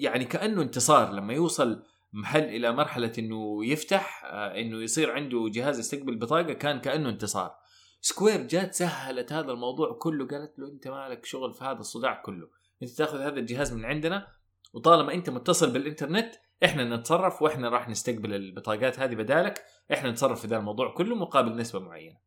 [0.00, 1.82] يعني كأنه انتصار لما يوصل
[2.14, 7.56] محل إلى مرحلة إنه يفتح إنه يصير عنده جهاز يستقبل بطاقة كان كأنه انتصار.
[8.00, 12.48] سكوير جات سهلت هذا الموضوع كله قالت له أنت مالك شغل في هذا الصداع كله.
[12.82, 14.26] أنت تأخذ هذا الجهاز من عندنا
[14.72, 20.46] وطالما أنت متصل بالإنترنت إحنا نتصرف وإحنا راح نستقبل البطاقات هذه بدالك إحنا نتصرف في
[20.46, 22.18] ذا الموضوع كله مقابل نسبة معينة.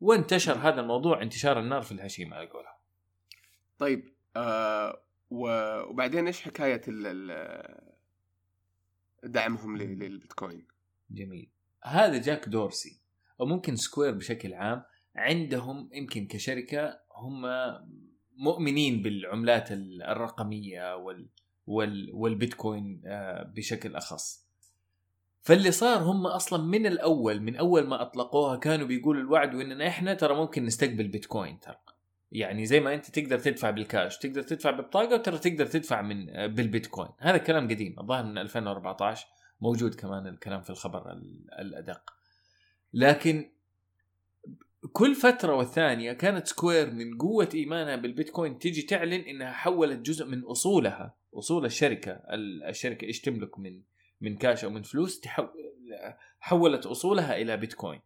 [0.00, 2.78] وانتشر هذا الموضوع انتشار النار في الهشيم على قولها
[3.78, 6.82] طيب آه وبعدين إيش حكاية
[9.24, 10.66] دعمهم للبيتكوين.
[11.10, 11.50] جميل.
[11.84, 13.00] هذا جاك دورسي
[13.40, 14.82] أو ممكن سكوير بشكل عام
[15.16, 17.42] عندهم يمكن كشركة هم
[18.36, 21.28] مؤمنين بالعملات الرقمية وال
[21.66, 23.02] وال والبيتكوين
[23.54, 24.44] بشكل أخص.
[25.42, 30.14] فاللي صار هم أصلا من الأول من أول ما أطلقوها كانوا بيقولوا الوعد وإننا إحنا
[30.14, 31.80] ترى ممكن نستقبل بيتكوين ترى.
[32.34, 37.08] يعني زي ما انت تقدر تدفع بالكاش تقدر تدفع ببطاقه وترى تقدر تدفع من بالبيتكوين.
[37.18, 39.26] هذا كلام قديم الظاهر من 2014
[39.60, 41.12] موجود كمان الكلام في الخبر
[41.58, 42.14] الأدق.
[42.92, 43.50] لكن
[44.92, 50.42] كل فترة والثانية كانت سكوير من قوة إيمانها بالبيتكوين تيجي تعلن إنها حولت جزء من
[50.42, 52.20] أصولها أصول الشركة
[52.68, 53.82] الشركة إيش تملك من
[54.20, 55.22] من كاش أو من فلوس
[56.40, 58.00] حولت أصولها إلى بيتكوين.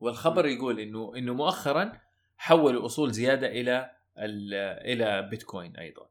[0.00, 2.07] والخبر يقول إنه إنه مؤخرا
[2.38, 6.08] حولوا أصول زيادة إلى إلى بيتكوين أيضا.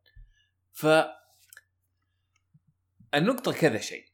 [0.72, 0.88] ف
[3.16, 4.06] النقطة كذا شيء.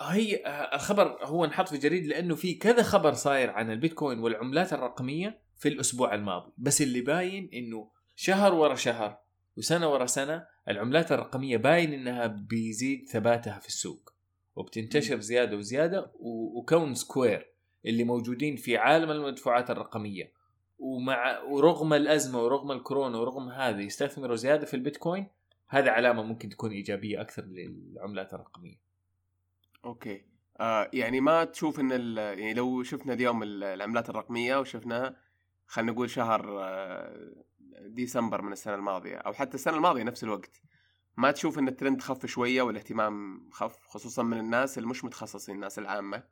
[0.00, 0.42] هي
[0.74, 5.68] الخبر هو انحط في جريد لأنه في كذا خبر صاير عن البيتكوين والعملات الرقمية في
[5.68, 6.52] الأسبوع الماضي.
[6.58, 9.18] بس اللي باين إنه شهر ورا شهر
[9.56, 14.12] وسنة ورا سنة العملات الرقمية باين إنها بيزيد ثباتها في السوق
[14.56, 16.12] وبتنتشر زيادة وزيادة
[16.58, 17.52] وكون سكوير
[17.86, 20.32] اللي موجودين في عالم المدفوعات الرقمية
[20.78, 25.26] ومع ورغم الأزمة ورغم الكورونا ورغم هذا يستثمروا زيادة في البيتكوين
[25.68, 28.80] هذا علامة ممكن تكون إيجابية أكثر للعملات الرقمية.
[29.84, 30.24] okay.
[30.60, 35.16] آه يعني ما تشوف إن يعني لو شفنا اليوم العملات الرقمية وشفناها
[35.66, 37.32] خلينا نقول شهر آه
[37.80, 40.62] ديسمبر من السنة الماضية أو حتى السنة الماضية نفس الوقت
[41.16, 45.78] ما تشوف إن الترند خف شوية والاهتمام خف خصوصا من الناس اللي مش متخصصين الناس
[45.78, 46.22] العامة؟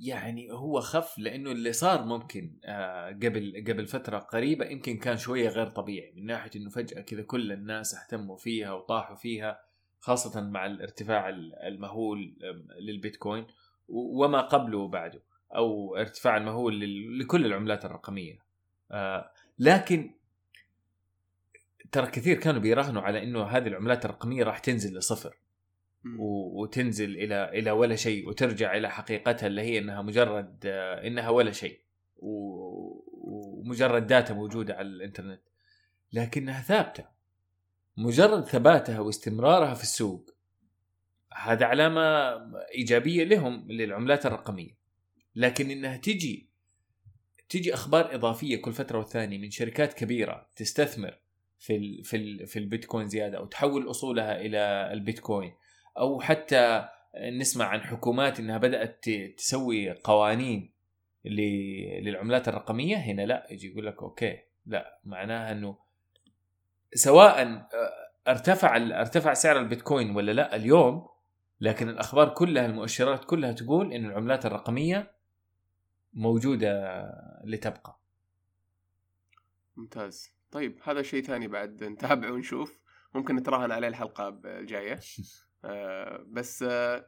[0.00, 5.48] يعني هو خف لأنه اللي صار ممكن آه قبل قبل فترة قريبة يمكن كان شوية
[5.48, 9.60] غير طبيعي من ناحية إنه فجأة كذا كل الناس اهتموا فيها وطاحوا فيها
[10.00, 11.28] خاصة مع الارتفاع
[11.66, 12.34] المهول
[12.80, 13.46] للبيتكوين
[13.88, 15.22] وما قبله وبعده
[15.54, 16.80] أو ارتفاع المهول
[17.20, 18.38] لكل العملات الرقمية.
[18.90, 20.14] آه، لكن
[21.92, 25.36] ترى كثير كانوا بيراهنوا على إنه هذه العملات الرقمية راح تنزل لصفر.
[26.18, 31.52] وتنزل إلى إلى ولا شيء وترجع إلى حقيقتها اللي هي إنها مجرد آه، إنها ولا
[31.52, 31.80] شيء
[32.16, 35.42] ومجرد داتا موجودة على الإنترنت.
[36.12, 37.04] لكنها ثابتة.
[37.96, 40.30] مجرد ثباتها واستمرارها في السوق
[41.34, 42.00] هذا علامة
[42.74, 44.78] إيجابية لهم للعملات الرقمية.
[45.36, 46.50] لكن إنها تجي
[47.48, 51.18] تجي أخبار إضافية كل فترة والثانية من شركات كبيرة تستثمر
[51.58, 55.52] في في في البيتكوين زيادة أو تحول أصولها إلى البيتكوين.
[56.00, 56.88] أو حتى
[57.32, 59.04] نسمع عن حكومات إنها بدأت
[59.36, 60.72] تسوي قوانين
[61.24, 65.78] للعملات الرقمية هنا لا يجي يقول لك أوكي لا معناها إنه
[66.94, 67.66] سواء
[68.28, 71.08] ارتفع ارتفع سعر البيتكوين ولا لا اليوم
[71.60, 75.12] لكن الأخبار كلها المؤشرات كلها تقول إن العملات الرقمية
[76.14, 77.02] موجودة
[77.44, 78.00] لتبقى.
[79.76, 80.30] ممتاز.
[80.50, 82.80] طيب هذا شيء ثاني بعد نتابع ونشوف.
[83.14, 85.00] ممكن نتراهن عليه الحلقة الجاية.
[85.64, 87.06] آه بس آه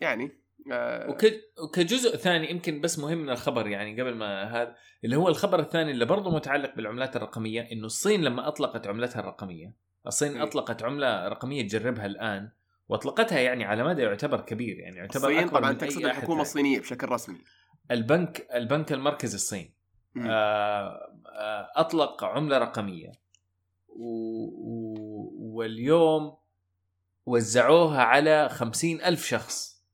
[0.00, 0.30] يعني
[0.72, 1.16] آه
[1.62, 5.90] وكجزء ثاني يمكن بس مهم من الخبر يعني قبل ما هذا اللي هو الخبر الثاني
[5.90, 9.74] اللي برضه متعلق بالعملات الرقمية إنه الصين لما أطلقت عملتها الرقمية
[10.06, 10.42] الصين م.
[10.42, 12.50] أطلقت عملة رقمية تجربها الآن
[12.88, 17.38] وأطلقتها يعني على مدى يعتبر كبير يعني يعتبر الصين طبعا تقصد الحكومة الصينيه بشكل رسمي.
[17.90, 19.74] البنك البنك المركزي الصيني
[21.76, 23.12] أطلق عملة رقمية
[23.88, 24.04] و...
[24.46, 24.94] و...
[25.38, 26.39] واليوم
[27.30, 29.84] وزعوها على خمسين ألف شخص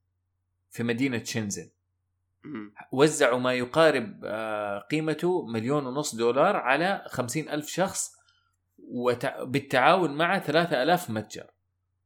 [0.70, 1.70] في مدينة شنزن.
[2.92, 8.16] وزعوا ما يقارب آه، قيمته مليون ونص دولار على خمسين ألف شخص
[9.42, 11.46] بالتعاون مع ثلاثة ألاف متجر.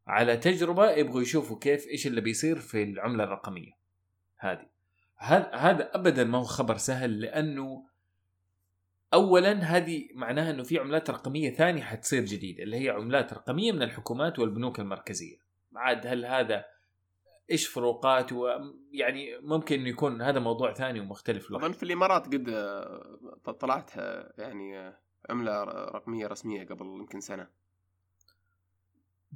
[0.07, 3.73] على تجربة يبغوا يشوفوا كيف إيش اللي بيصير في العملة الرقمية
[4.39, 4.67] هذه.
[5.19, 7.87] هذا أبدا ما هو خبر سهل لأنه
[9.15, 13.83] اولا هذه معناها إنه في عملات رقمية ثانية حتصير جديدة اللي هي عملات رقمية من
[13.83, 15.37] الحكومات والبنوك المركزية.
[15.77, 16.65] عاد هل هذا
[17.51, 18.31] إيش فروقات؟
[18.93, 22.27] يعني ممكن يكون هذا موضوع ثاني ومختلف أظن في الإمارات
[23.45, 23.91] قد طلعت
[24.39, 24.95] يعني
[25.31, 27.49] عملة رقمية رسمية قبل يمكن سنة.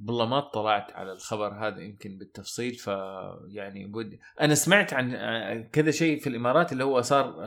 [0.07, 2.87] والله ما اطلعت على الخبر هذا يمكن بالتفصيل ف
[3.47, 5.13] يعني بود أنا سمعت عن
[5.63, 7.41] كذا شيء في الإمارات اللي هو صار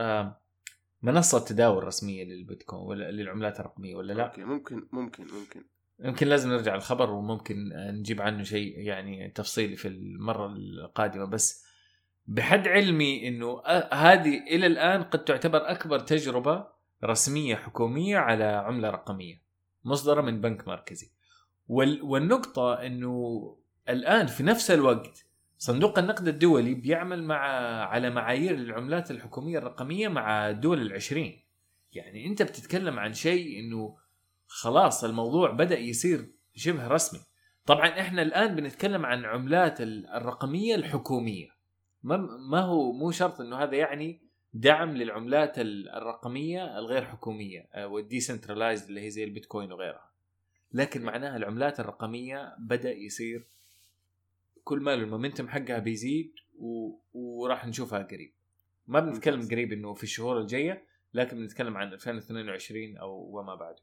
[1.01, 5.63] منصة تداول رسمية للبيتكوين ولا للعملات الرقمية ولا لا؟ أوكي ممكن ممكن ممكن
[5.99, 11.65] يمكن لازم نرجع الخبر وممكن نجيب عنه شيء يعني تفصيلي في المرة القادمة بس
[12.25, 13.61] بحد علمي إنه
[13.93, 16.67] هذه إلى الآن قد تعتبر أكبر تجربة
[17.03, 19.41] رسمية حكومية على عملة رقمية
[19.83, 21.11] مصدرة من بنك مركزي
[22.03, 23.55] والنقطة إنه
[23.89, 25.25] الآن في نفس الوقت
[25.61, 27.37] صندوق النقد الدولي بيعمل مع
[27.85, 31.43] على معايير العملات الحكومية الرقمية مع الدول العشرين.
[31.93, 33.97] يعني انت بتتكلم عن شيء انه
[34.47, 37.19] خلاص الموضوع بدأ يصير شبه رسمي.
[37.65, 41.49] طبعا إحنا الآن بنتكلم عن عملات الرقمية الحكومية.
[42.49, 44.21] ما هو مو شرط إنه هذا يعني
[44.53, 50.09] دعم للعملات الرقمية الغير حكومية آه، والديسنترلايزد اللي هي زي البيتكوين وغيرها.
[50.73, 53.47] لكن معناها العملات الرقمية بدأ يصير
[54.69, 56.91] كل ما المومنتم حقها بيزيد و...
[57.13, 58.33] وراح نشوفها قريب.
[58.87, 63.75] ما بنتكلم قريب إنه في الشهور الجاية لكن بنتكلم عن 2022 أو وما بعد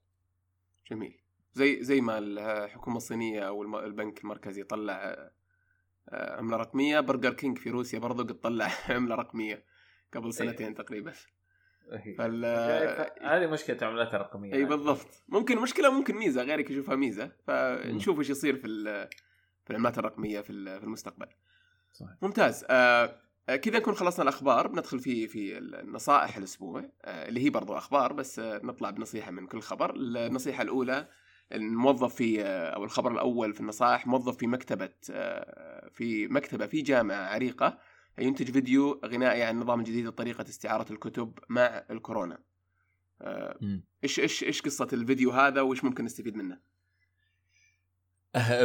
[0.91, 1.19] جميل.
[1.53, 5.31] زي زي ما الحكومة الصينية أو البنك المركزي طلع
[6.09, 7.01] آه، عملة رقمية.
[7.01, 9.65] برجر كينج في روسيا برضو قد طلع عملة رقمية
[10.15, 10.31] قبل إيه.
[10.31, 11.13] سنتين تقريبا.
[11.93, 12.17] إيه.
[12.17, 12.45] فال
[13.23, 14.55] هذه مشكلة العملات الرقمية.
[14.55, 15.25] إي بالضبط.
[15.29, 16.43] ممكن مشكلة ممكن ميزة.
[16.43, 17.33] غيرك يشوفها ميزة.
[17.47, 18.67] فنشوف إيش يصير في
[19.67, 21.27] في العملات الرقمية في المستقبل.
[21.93, 22.15] صحيح.
[22.23, 22.65] ممتاز.
[22.71, 23.17] آه,
[23.49, 24.67] آه، كذا نكون خلصنا الأخبار.
[24.67, 29.47] بندخل في في النصائح الأسبوع آه اللي هي برضو أخبار بس آه نطلع بنصيحة من
[29.47, 29.95] كل خبر.
[29.97, 31.09] النصيحة الأولى
[31.53, 36.83] الموظف في آه، أو الخبر الأول في النصائح موظف في مكتبة آه، في مكتبة في
[36.83, 37.79] جامعة عريقة
[38.19, 42.39] ينتج فيديو غنائي عن النظام الجديد لطريقة استعارة الكتب مع الكورونا.
[44.05, 46.61] إيش إيش إيش قصة الفيديو هذا؟ وإيش ممكن نستفيد منه؟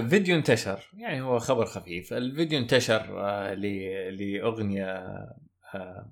[0.09, 0.89] فيديو انتشر.
[0.97, 2.13] يعني هو خبر خفيف.
[2.13, 3.53] الفيديو انتشر آه،
[4.09, 5.05] لأغنية
[5.75, 6.11] آه،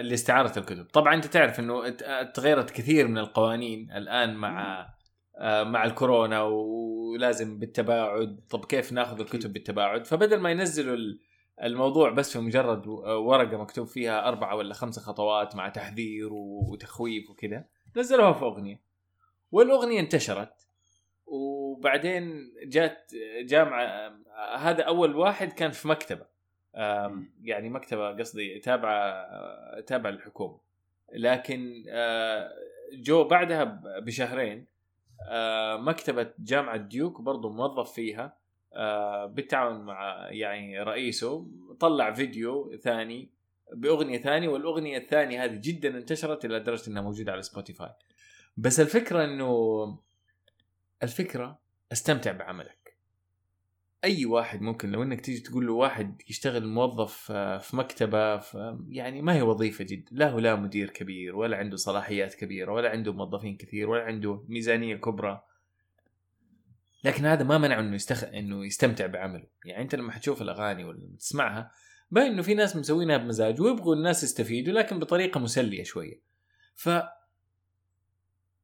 [0.00, 0.84] لاستعارة الكتب.
[0.84, 1.88] طبعا أنت تعرف إنه
[2.34, 4.86] تغيرت كثير من القوانين الآن مع
[5.42, 8.40] مع الكورونا ولازم بالتباعد.
[8.50, 10.96] طب كيف ناخذ الكتب بالتباعد؟ فبدل ما ينزلوا
[11.62, 17.64] الموضوع بس في مجرد ورقة مكتوب فيها أربعة ولا خمسة خطوات مع تحذير وتخويف وكذا
[17.96, 18.82] نزلوها في أغنية.
[19.50, 20.65] والأغنية انتشرت.
[21.26, 24.12] وبعدين جات جامعة
[24.56, 26.26] هذا أول واحد كان في مكتبة.
[27.42, 30.60] يعني مكتبة قصدي تابعة تابعة للحكومة.
[31.12, 32.50] لكن آه،
[32.92, 33.64] جو بعدها
[34.00, 34.66] بشهرين
[35.28, 38.36] آه، مكتبة جامعة ديوك برضو موظف فيها.
[38.72, 41.46] آه، بالتعاون مع يعني رئيسه
[41.80, 43.30] طلع فيديو ثاني
[43.72, 47.90] بأغنية ثانية والأغنية الثانية هذه جدا انتشرت إلى درجة إنها موجودة على سبوتيفاي
[48.56, 49.98] بس الفكرة إنه
[51.02, 51.58] الفكرة
[51.92, 52.86] أستمتع بعملك.
[54.04, 58.78] أي واحد ممكن لو إنك تيجي تقول له واحد يشتغل موظف آه، في مكتبة في
[58.88, 62.90] يعني ما هي وظيفة جد لا هو لا مدير كبير ولا عنده صلاحيات كبيرة ولا
[62.90, 65.42] عنده موظفين كثير ولا عنده ميزانية كبرى.
[67.04, 68.24] لكن هذا ما منع إنه يستخ...
[68.24, 69.46] إنه يستمتع بعمله.
[69.64, 71.70] يعني أنت لما حتشوف الأغاني ولا تسمعها
[72.10, 76.20] باين إنه في ناس مسوينها بمزاج ويبغوا الناس يستفيدوا لكن بطريقة مسلية شوية.
[76.74, 76.90] ف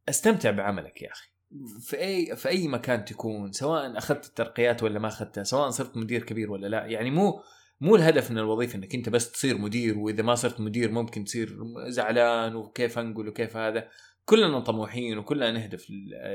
[0.09, 1.32] أستمتع بعملك يا أخي.
[1.80, 6.22] في أي في أي مكان تكون سواء أخذت الترقيات ولا ما أخذتها سواء صرت مدير
[6.22, 6.86] كبير ولا لا.
[6.86, 7.42] يعني مو
[7.80, 11.59] مو الهدف من الوظيفة إنك أنت بس تصير مدير وإذا ما صرت مدير ممكن تصير
[11.88, 13.88] زعلان وكيف أنقل وكيف هذا.
[14.24, 15.90] كلنا طموحين وكلنا نهدف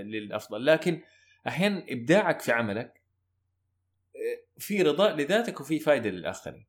[0.05, 0.65] للأفضل.
[0.65, 1.01] لكن
[1.47, 3.01] أحيانا إبداعك في عملك
[4.15, 6.65] آه، في رضاء لذاتك وفي فائده للآخرين.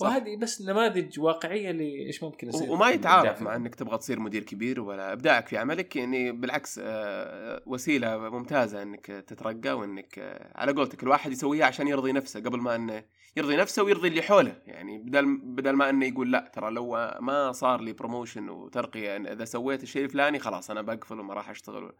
[0.00, 2.70] وهذه بس نماذج واقعية لايش ممكن يصير.
[2.70, 7.62] وما يتعارض مع إنك تبغى تصير مدير كبير ولا إبداعك في عملك يعني بالعكس آه،
[7.66, 12.76] وسيلة ممتازة إنك تترقى وإنك آه، على قولتك الواحد يسويها عشان يرضي نفسه قبل ما
[12.76, 13.04] إنه
[13.36, 14.62] يرضي نفسه ويرضي اللي حوله.
[14.66, 16.90] يعني بدل بدل ما إنه يقول لا ترى لو
[17.20, 21.92] ما صار لي promotion وترقية إذا سويت الشيء الفلاني خلاص أنا بقفل وما راح أشتغل.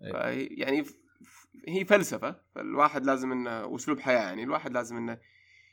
[0.00, 0.84] يعني
[1.68, 5.18] هي فلسفة فالواحد لازم إنه وأسلوب حياة يعني الواحد لازم إنه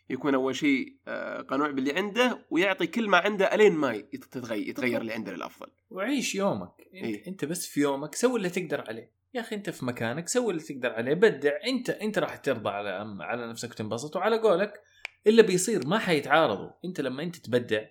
[0.09, 5.01] يكون أول شيء آه، قنوع باللي عنده ويعطي كل ما عنده ألين ما يتغير يتغير
[5.01, 5.67] اللي عنده للأفضل.
[5.89, 6.71] وعيش يومك.
[6.79, 9.11] انت, إيه؟ أنت بس في يومك سوي اللي تقدر عليه.
[9.33, 11.13] يا أخي أنت في مكانك سوي اللي تقدر عليه.
[11.13, 11.51] بدع.
[11.67, 14.15] انت أنت راح ترضى على على نفسك وتنبسط.
[14.15, 14.81] وعلى قولك
[15.27, 16.71] اللي بيصير ما حيتعارضوا.
[16.85, 17.85] أنت لما أنت تبدع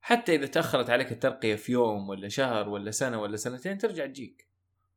[0.00, 4.48] حتى إذا تأخرت عليك الترقية في يوم ولا شهر ولا سنة ولا سنتين ترجع تجيك.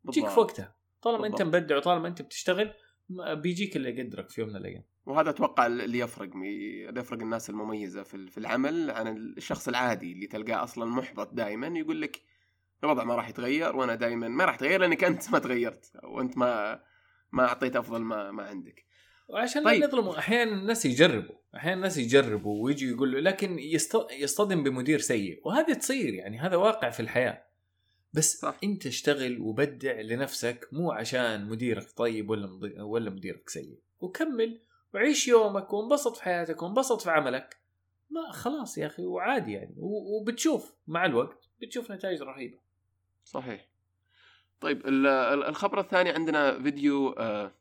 [0.08, 0.76] تجيك في وقتها.
[1.02, 2.74] طالما أنت مبدع وطالما أنت بتشتغل
[3.10, 4.84] بيجيك اللي يقدرك في يوم من الأيام.
[5.06, 10.64] وهذا أتوقع اللي يفرق اللي يفرق الناس المميزة في العمل عن الشخص العادي اللي تلقاه
[10.64, 12.22] أصلا محبط دائما يقول لك
[12.84, 16.82] الوضع ما راح يتغير وأنا دائما ما راح يتغير لأنك أنت ما تغيرت وانت ما
[17.32, 18.86] ما أعطيت أفضل ما ما عندك.
[19.28, 19.84] وعشان طيب.
[19.84, 23.60] نظلموا أحيانا الناس يجربوا أحيانا الناس يجربوا ويجي يقول له لكن
[24.20, 27.45] يصطدم بمدير سيء وهذه تصير يعني هذا واقع في الحياة.
[28.16, 28.58] بس صح.
[28.64, 33.80] انت اشتغل وبدع لنفسك مو عشان مديرك طيب ولا ولا مديرك سيء.
[34.00, 34.60] وكمل
[34.94, 37.58] وعيش يومك وانبسط في حياتك وانبسط في عملك.
[38.10, 39.76] ما خلاص يا أخي وعادي يعني.
[39.78, 42.58] وبتشوف مع الوقت بتشوف نتائج رهيبة.
[43.26, 43.68] صحيح.
[44.62, 44.82] طيب
[45.48, 47.52] الخبر الثاني عندنا فيديو آه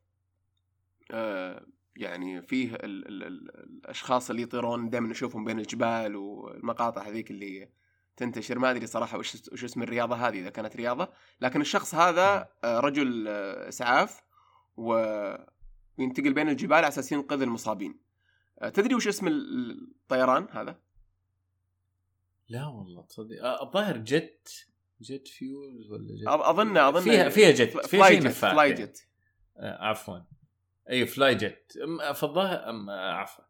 [1.10, 7.30] آه يعني فيه ال ال ال الأشخاص اللي يطيرون دائما نشوفهم بين الجبال والمقاطع هذيك
[7.30, 7.68] اللي
[8.16, 11.08] تنتشر ما أدري صراحة وش وش اسم الرياضة هذه إذا كانت رياضة.
[11.40, 14.22] لكن الشخص هذا آه، رجل آه، إسعاف
[14.76, 18.00] وينتقل بين الجبال على أساس ينقذ المصابين.
[18.58, 20.78] آه، تدري وش اسم الطيران هذا؟
[22.48, 24.68] لا والله تصدق الظاهر jet
[25.00, 29.08] jet fuel ولا jet أظن أظن فيها فيها jet فيها شيء نفاث fly jet
[29.58, 30.18] عفوا.
[30.90, 31.72] أي fly jet
[32.14, 33.44] فالظاهر عفوا.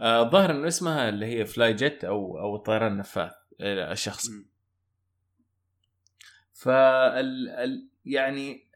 [0.00, 4.28] الظاهر إنه اسمها اللي هي fly jet أو أو الطيران النفاث الشخص.
[6.52, 8.68] فال يعني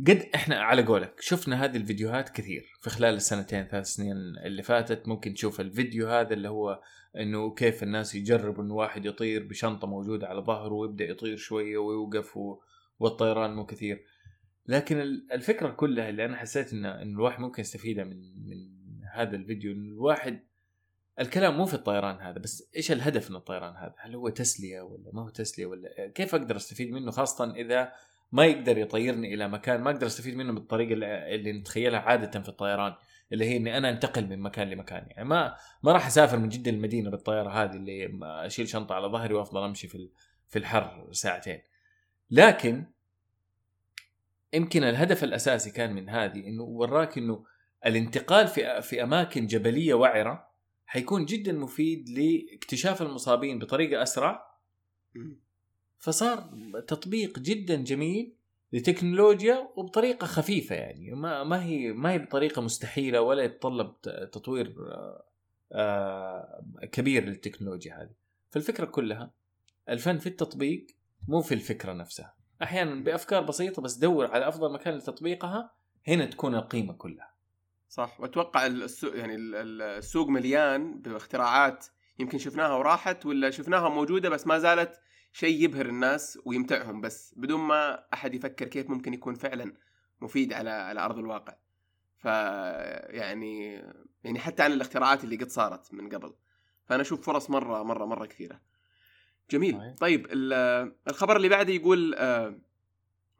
[0.00, 5.08] قد إحنا على قولك شفنا هذه الفيديوهات كثير في خلال السنتين ثلاث سنين اللي فاتت.
[5.08, 6.82] ممكن تشوف الفيديو هذا اللي هو
[7.16, 12.36] إنه كيف الناس يجربوا إنه واحد يطير بشنطة موجودة على ظهره ويبدأ يطير شوية ويوقف
[12.36, 12.60] و...
[12.98, 14.04] والطيران مو كثير.
[14.66, 15.00] لكن
[15.32, 18.78] الفكرة كلها اللي أنا حسيت ان ان الواحد ممكن يستفيدها من من
[19.12, 20.47] هذا الفيديو ان الواحد
[21.20, 25.10] الكلام مو في الطيران هذا بس إيش الهدف من الطيران هذا؟ هل هو تسلية ولا
[25.12, 27.92] ما هو تسلية ولا كيف أقدر أستفيد منه؟ خاصة إذا
[28.32, 30.94] ما يقدر يطيرني إلى مكان ما أقدر أستفيد منه بالطريقة
[31.34, 32.94] اللي نتخيلها عادة في الطيران
[33.32, 35.06] اللي هي إني أنا أنتقل من مكان لمكان.
[35.10, 39.34] يعني ما ما راح أسافر من جده للمدينه بالطيارة هذه اللي أشيل شنطة على ظهري
[39.34, 40.08] وأفضل أمشي في
[40.48, 41.62] في الحر ساعتين.
[42.30, 42.84] لكن
[44.52, 47.44] يمكن الهدف الأساسي كان من هذه إنه وراك إنه
[47.86, 50.47] الانتقال في في أماكن جبلية وعرة
[50.88, 54.54] حيكون جدا مفيد لاكتشاف المصابين بطريقة أسرع.
[55.98, 56.50] فصار
[56.86, 58.32] تطبيق جدا جميل
[58.72, 61.10] لتكنولوجيا وبطريقة خفيفة يعني.
[61.10, 64.00] ما ما هي ما هي بطريقة مستحيلة ولا يتطلب
[64.32, 64.74] تطوير
[65.72, 68.14] آه، كبير للتكنولوجيا هذه.
[68.50, 69.30] فالفكرة كلها
[69.88, 70.86] الفن في التطبيق
[71.28, 72.34] مو في الفكرة نفسها.
[72.62, 75.70] أحيانا بأفكار بسيطة بس دور على أفضل مكان لتطبيقها
[76.08, 77.37] هنا تكون القيمة كلها.
[77.88, 81.86] صح وأتوقع السوق يعني السوق مليان باختراعات
[82.18, 85.00] يمكن شفناها وراحت ولا شفناها موجودة بس ما زالت
[85.32, 89.74] شيء يبهر الناس ويمتعهم بس بدون ما أحد يفكر كيف ممكن يكون فعلا
[90.20, 91.56] مفيد على على أرض الواقع.
[92.16, 93.82] ف يعني
[94.24, 96.34] يعني حتى عن الاختراعات اللي قد صارت من قبل.
[96.86, 98.60] فأنا أشوف فرص مره مره مرة كثيرة.
[99.50, 100.26] جميل طيب
[101.08, 102.58] الخبر اللي بعده يقول آه،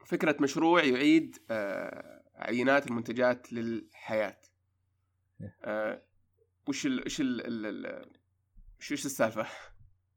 [0.05, 4.37] فكرة مشروع يعيد آه، عينات المنتجات للحياة
[5.41, 5.55] إيه.
[5.63, 6.01] آه
[6.67, 8.05] وش ال وش ال
[8.79, 9.45] وش السالفة؟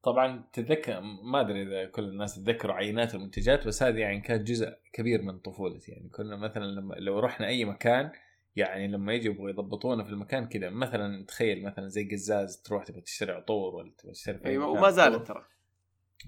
[0.03, 4.73] طبعا تتذكر ما أدري إذا كل الناس تذكروا عينات المنتجات بس هذه يعني كانت جزء
[4.93, 8.13] كبير من طفولتي يعني كنا مثلا لما لو رحنا أي مكان
[8.57, 13.01] يعني لما يجوا يبغوا يضبطونا في المكان كذا مثلا تخيل مثلا زي قزاز تروح تبغى
[13.01, 15.45] تشتري عطور ولا تبغى تشتري أيوه وما زالت ترى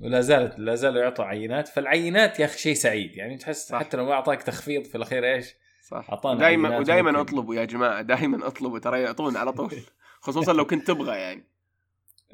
[0.01, 3.79] ولا زالت لا زالوا يعطوا عينات فالعينات يا أخي شيء سعيد يعني تحس صح.
[3.79, 5.55] حتى لو ما أعطاك تخفيض في الأخير إيش
[5.85, 6.11] صح.
[6.11, 7.21] أعطانا دائما ودائما.
[7.21, 8.03] اطلبوا يا جماعة.
[8.03, 9.73] دائما اطلبوا ترى يعطون على طول.
[10.27, 11.45] خصوصا لو كنت تبغى يعني.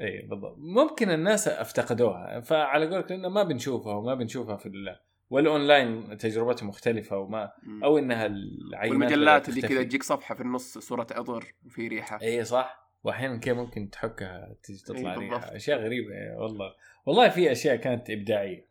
[0.01, 0.55] اي بالضبط.
[0.57, 2.39] ممكن الناس أفتقدوها.
[2.39, 4.99] فعلى قولك لأنه ما بنشوفها وما بنشوفها في ال...
[5.29, 7.51] والأونلاين تجربته مختلفة وما.
[7.83, 9.61] أو إنها العينات والمجلات اللي.
[9.61, 12.19] كذا تجيك صفحة في النص صورة عطر وفي ريحة.
[12.21, 12.91] اي صح.
[13.03, 15.55] واحيانا كذا ممكن تحكها تجي تطلع إي ريحة.
[15.55, 16.73] أشياء غريبة يعني والله.
[17.05, 18.70] والله في أشياء كانت إبداعية.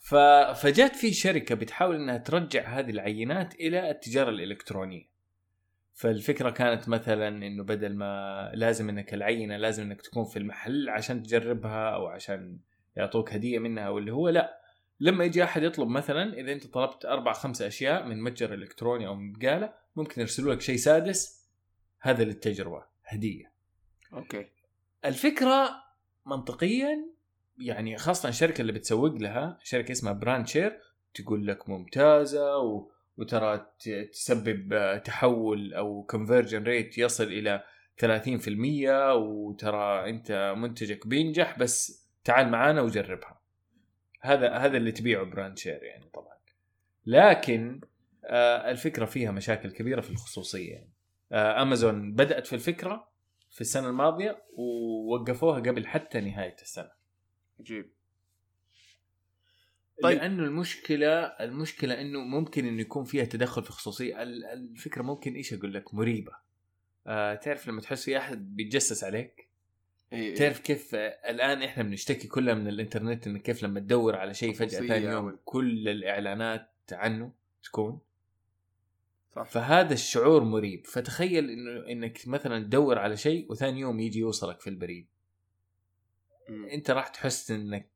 [0.00, 0.14] ف...
[0.62, 5.10] فجات في شركة بتحاول إنها ترجع هذه العينات إلى التجارة الإلكترونية.
[5.94, 11.22] فالفكرة كانت مثلا إنه بدل ما لازم إنك العينة لازم إنك تكون في المحل عشان
[11.22, 12.58] تجربها أو عشان
[12.96, 14.60] يعطوك هدية منها واللي هو لا.
[15.00, 19.14] لما يجي أحد يطلب مثلا إذا أنت طلبت أربع خمس أشياء من متجر إلكتروني أو
[19.14, 21.48] من بقاله ممكن يرسلوا لك شيء سادس
[22.00, 23.52] هذا للتجربة هدية.
[24.12, 24.46] okay.
[25.04, 25.70] الفكرة
[26.26, 27.06] منطقيا
[27.60, 30.80] يعني خاصة الشركة اللي بتسوق لها شركة اسمها براند شير
[31.14, 32.90] تقول لك ممتازة و...
[33.16, 33.66] وترى
[34.12, 37.64] تسبب تحول أو conversion rate يصل إلى
[38.00, 38.06] 30%
[39.14, 43.40] وترى أنت منتجك بينجح بس تعال معانا وجربها.
[44.20, 46.34] هذا هذا اللي تبيعه براند شير يعني طبعا.
[47.06, 47.80] لكن
[48.24, 50.72] آه، الفكرة فيها مشاكل كبيرة في الخصوصية.
[50.72, 50.92] يعني
[51.32, 53.08] آه، امازون بدأت في الفكرة
[53.50, 56.99] في السنة الماضية ووقفوها قبل حتى نهاية السنة.
[57.60, 57.90] عجيب
[60.02, 60.18] طيب.
[60.18, 64.22] لأنه المشكلة المشكلة إنه ممكن إنه يكون فيها تدخل في خصوصية.
[64.22, 66.32] ال- الفكرة ممكن إيش أقول لك؟ مريبة.
[67.06, 69.48] آه تعرف لما تحس في أحد بيتجسس عليك؟
[70.12, 74.34] إيه تعرف كيف آه، الآن إحنا بنشتكي كلها من الإنترنت انه كيف لما تدور على
[74.34, 77.32] شيء فجأة ثاني يوم أو- كل الإعلانات عنه
[77.64, 78.00] تكون.
[79.36, 79.42] صح.
[79.50, 80.86] فهذا الشعور مريب.
[80.86, 85.06] فتخيل إنه إنك مثلا تدور على شيء وثاني يوم يجي يوصلك في البريد.
[86.72, 87.90] انت راح تحس انك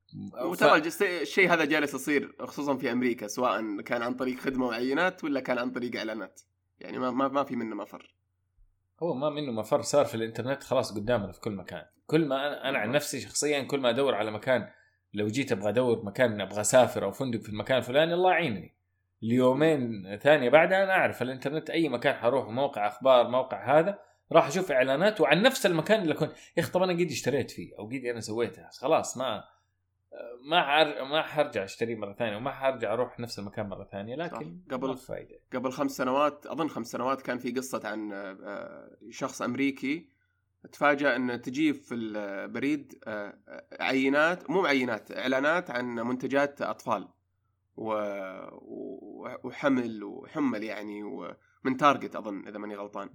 [0.44, 5.24] وترى الجس- الشيء هذا جالس يصير خصوصا في أمريكا سواء كان عن طريق خدمة وعينات
[5.24, 6.40] ولا كان عن طريق إعلانات.
[6.80, 8.14] يعني ما ما, ما في منه مفر.
[9.02, 11.84] هو ما منه مفر صار في الإنترنت خلاص قدامنا في كل مكان.
[12.06, 14.68] كل ما أنا, أنا عن نفسي شخصيا كل ما أدور على مكان
[15.14, 18.74] لو جيت أبغى أدور مكان أبغى أسافر أو فندق في المكان الفلاني الله يعينني.
[19.22, 23.98] اليومين ثانية بعدها أنا أعرف الإنترنت أي مكان حروح موقع أخبار موقع هذا
[24.34, 26.32] راح أشوف إعلانات وعن نفس المكان اللي كنت.
[26.56, 29.44] يا أخي طب أنا قد اشتريت فيه أو قد أنا سويتها خلاص ما
[30.50, 31.04] ما عر...
[31.04, 34.74] ما حرجع اشتري مرة ثانية وما حرجع أروح نفس المكان مرة ثانية لكن صح.
[34.74, 35.38] قبل- فايدة.
[35.54, 40.08] قبل خمس سنوات أظن خمس سنوات كان في قصة عن آه، شخص أمريكي
[40.72, 43.38] تفاجأ ان تجيه في البريد آه،
[43.80, 47.08] عينات مو عينات إعلانات عن منتجات أطفال
[47.76, 47.92] و...
[48.52, 51.02] و- وحمل وحمل يعني
[51.64, 53.10] ومن تارجت أظن إذا ماني غلطان.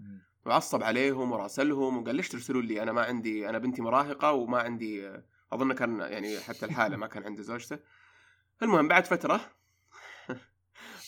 [0.46, 5.12] وعصب عليهم وراسلهم وقال ليش ترسلوا لي؟ أنا ما عندي أنا بنتي مراهقة وما عندي
[5.52, 7.80] أظن كان يعني حتى الحالة ما كان عنده زوجته.
[8.62, 9.42] المهم بعد فترة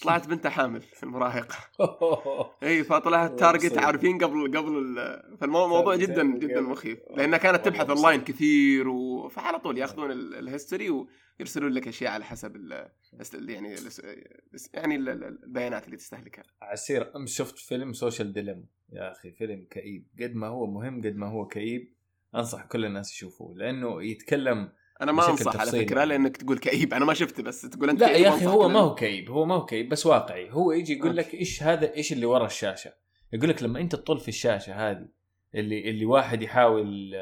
[0.02, 1.56] طلعت بنته حامل في المراهقة
[2.64, 3.78] إي فطلعت تارجت.
[3.78, 6.62] عارفين قبل قبل ال- فالموضوع جدا جدا.
[6.62, 7.90] مخيف لأنها كانت تبحث.
[7.90, 9.30] اونلاين كثير و...
[9.30, 10.90] فعلى طول ياخذون ال- ال history
[11.40, 12.90] ويرسلون لك أشياء على حسب ال...
[13.50, 13.90] يعني ال-
[14.74, 19.68] يعني ال- ال- البيانات اللي تستهلكها عسير امس شفت فيلم social dilemma يا أخي فيلم
[19.70, 21.94] كئيب قد ما هو مهم قد ما هو كئيب
[22.36, 24.72] أنصح كل الناس يشوفوه لأنه يتكلم
[25.02, 25.72] أنا ما أنصح على.
[25.72, 26.94] فكرة لأنك تقول كئيب.
[26.94, 29.30] أنا ما شفته بس تقول أنت لا يا أخي هو ما هو كئيب.
[29.30, 30.52] هو ما هو كئيب بس واقعي.
[30.52, 32.94] هو يجي يقول لك إيش هذا إيش اللي ورا الشاشة؟
[33.34, 35.08] يقول لك لما أنت تطل في الشاشة هذه
[35.56, 37.14] اللي اللي واحد يحاول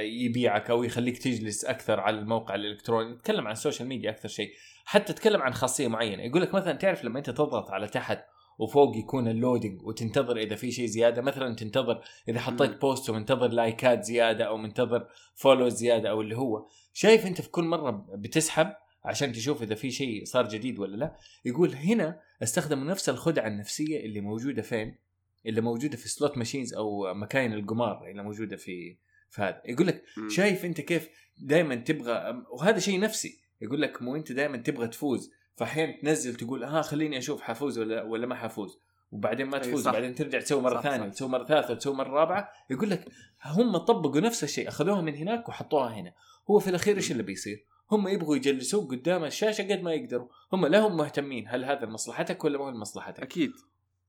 [0.00, 4.52] يبيعك أو يخليك تجلس أكثر على الموقع الإلكتروني نتكلم عن ال social media أكثر شيء.
[4.84, 6.22] حتى تتكلم عن خاصية معينة.
[6.22, 8.24] يقول لك مثلا تعرف لما أنت تضغط على تحت
[8.58, 11.22] وفوق يكون ال loading وتنتظر إذا في شيء زيادة.
[11.22, 12.80] مثلا تنتظر إذا حطيت.
[12.80, 16.68] post ومنتظر لايكات زيادة أو منتظر follow زيادة أو اللي هو.
[16.92, 18.72] شايف أنت في كل مرة بتسحب
[19.04, 24.00] عشان تشوف إذا في شيء صار جديد ولا لا يقول هنا استخدموا نفس الخدعة النفسية
[24.00, 24.98] اللي موجودة فين؟
[25.46, 28.96] اللي موجودة في سلوت ماشينز أو مكاين القمار اللي موجودة في
[29.30, 29.62] في هذا.
[29.64, 30.04] يقول لك.
[30.28, 33.38] شايف أنت كيف دائما تبغى وهذا شيء نفسي.
[33.60, 35.30] يقول لك مو أنت دائما تبغى تفوز.
[35.64, 38.78] فاحيانا تنزل تقول ها خليني أشوف حفوز ولا ولا ما حفوز.
[39.12, 39.88] وبعدين ما تفوز.
[39.88, 41.06] وبعدين ترجع تسوي مرة صح، ثانية صح.
[41.06, 42.48] وتسوي مرة ثالثة وتسوي مرة رابعة.
[42.70, 43.08] يقول لك
[43.44, 46.12] هم طبقوا نفس الشيء أخذوها من هناك وحطوها هنا.
[46.50, 50.28] هو في الأخير إيش اللي بيصير؟ هم يبغوا يجلسوك قدام الشاشة قد ما يقدروا.
[50.52, 53.52] هم لا هم مهتمين هل هذا لمصلحتك ولا مو لمصلحتك أكيد.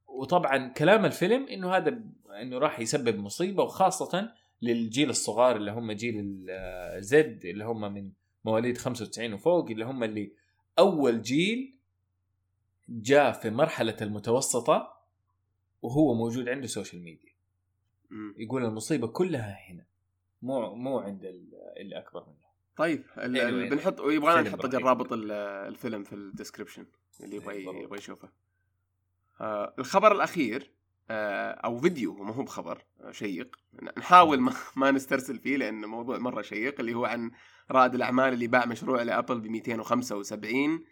[0.08, 2.00] وطبعا كلام الفيلم إنه هذا
[2.42, 4.30] إنه راح يسبب مصيبة وخاصة
[4.62, 8.12] للجيل الصغار اللي هم جيل ال Z اللي هم من
[8.46, 10.34] مواليد 95 وفوق اللي هم اللي
[10.80, 11.76] أول جيل
[12.90, 14.94] جاء في مرحلة المتوسطة
[15.82, 17.34] وهو موجود عنده social media.
[18.38, 19.86] يقول المصيبة كلها هنا
[20.42, 22.44] مو مو عند ال- اللي أكبر منه
[22.78, 23.72] طيب Anyway.
[23.72, 24.66] بنحط يبغانا نحط.
[24.66, 25.32] رابط ال-
[25.68, 26.86] الفيلم في ال description
[27.22, 27.84] اللي يبغى إيه،.
[27.84, 28.30] يبغى يشوفه
[29.42, 30.72] آه الخبر الأخير
[31.66, 33.56] أو فيديو ما هو بخبر آه، شيق.
[33.98, 37.32] نحاول ما, ما نسترسل فيه لأن موضوع مرة شيق اللي هو عن
[37.72, 40.84] رائد الأعمال اللي باع مشروع لأبل ب 275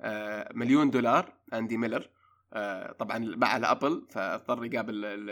[0.00, 2.08] آه مليون دولار أندي ميلر.
[2.52, 5.30] آه طبعا باع لأبل فاضطر يقابل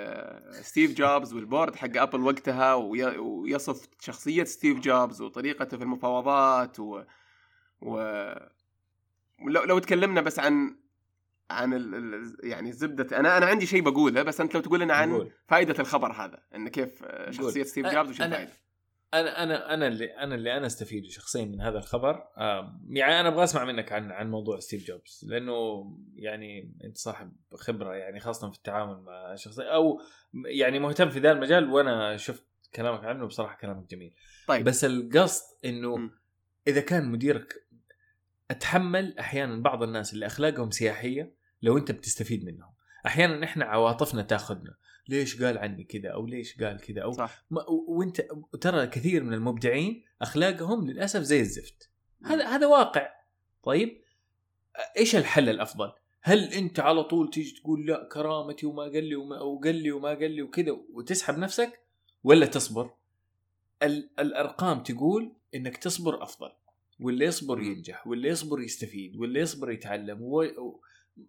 [0.62, 6.80] ستيف جوبز وال board حق أبل وقتها وي- ويصف شخصية ستيف جوبز وطريقته في المفاوضات
[6.80, 7.02] و,
[7.80, 7.94] و...
[9.42, 10.76] ولو لو تكلمنا بس عن
[11.54, 11.94] عن ال...
[11.94, 15.30] ال- يعني زبدة أنا أنا عندي شيء بقوله بس أنت لو تقول لنا عن قول.
[15.48, 18.52] فائدة الخبر هذا انه كيف شخصية ستيف أ- جوبز وش أنا- الفائدة؟
[19.14, 22.22] أنا أنا أنا اللي أنا اللي أنا أستفيد شخصيا من هذا الخبر.
[22.88, 25.84] يعني أنا أبغى أسمع منك عن عن موضوع ستيف جوبز لأنه
[26.14, 30.00] يعني أنت صاحب خبرة يعني خاصة في التعامل مع شخصية أو
[30.46, 32.44] يعني مهتم في ذا المجال وأنا شفت
[32.74, 34.14] كلامك عنه بصراحه كلامك جميل.
[34.48, 34.64] طيب.
[34.64, 36.10] بس القصد إنه م.
[36.68, 37.54] إذا كان مديرك
[38.50, 41.34] أتحمل أحيانا بعض الناس اللي أخلاقهم سياحية
[41.64, 42.72] لو انت بتستفيد منهم.
[43.06, 44.74] أحيانا إحنا عواطفنا تاخذنا.
[45.08, 47.44] ليش قال عني كذا؟ أو ليش قال كذا؟ أو صح.
[47.50, 48.26] ما وانت
[48.60, 51.90] ترى كثير من المبدعين أخلاقهم للأسف زي الزفت.
[52.24, 53.08] هذا هذا واقع.
[53.64, 54.00] طيب؟
[54.98, 55.92] إيش الحل الأفضل؟
[56.22, 60.08] هل أنت على طول تيجي تقول لا كرامتي وما قال لي وما وقال لي وما
[60.08, 61.80] قال لي وكذا وتسحب نفسك؟
[62.24, 62.90] ولا تصبر؟
[63.82, 66.50] ال- الأرقام تقول إنك تصبر أفضل.
[67.00, 67.60] واللي يصبر.
[67.60, 70.44] ينجح واللي يصبر يستفيد واللي يصبر يتعلم و...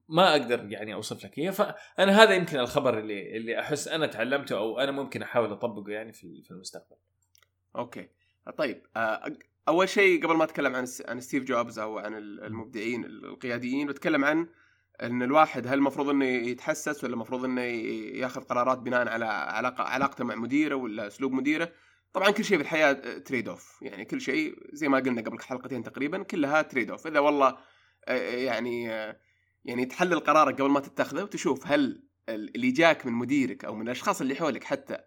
[0.10, 1.52] ما أقدر يعني أوصف لك إياه.
[1.52, 6.14] فأنا هذا يمكن الخبر اللي اللي أحس أنا تعلمته أو أنا ممكن أحاول أطبقه يعني
[6.14, 6.96] في في المستقبل.
[7.76, 8.10] okay.
[8.58, 13.88] طيب آه، أول شيء قبل ما أتكلم عن عن ستيف جوبز أو عن المبدعين القياديين
[13.88, 14.48] بتكلم عن
[15.02, 20.24] إن الواحد هل المفروض إنه يتحسس ولا المفروض إنه ياخذ قرارات بناء على علاقة علاقته
[20.24, 21.72] مع مديره ولا أسلوب مديره.
[22.14, 25.84] طبعا كل شيء في الحياة trade off يعني كل شيء زي ما قلنا قبل حلقتين
[25.84, 27.58] تقريبا كلها trade off إذا والله
[28.06, 29.18] آه، يعني آه،
[29.66, 34.22] يعني تحلل قرارك قبل ما تتخذه وتشوف هل اللي جاك من مديرك أو من الأشخاص
[34.22, 34.98] اللي حولك حتى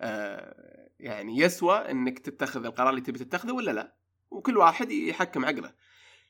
[0.00, 3.96] آه، يعني يسوى إنك تتخذ القرار اللي تبي تتخذه ولا لا.
[4.30, 5.72] وكل واحد يحكم عقله.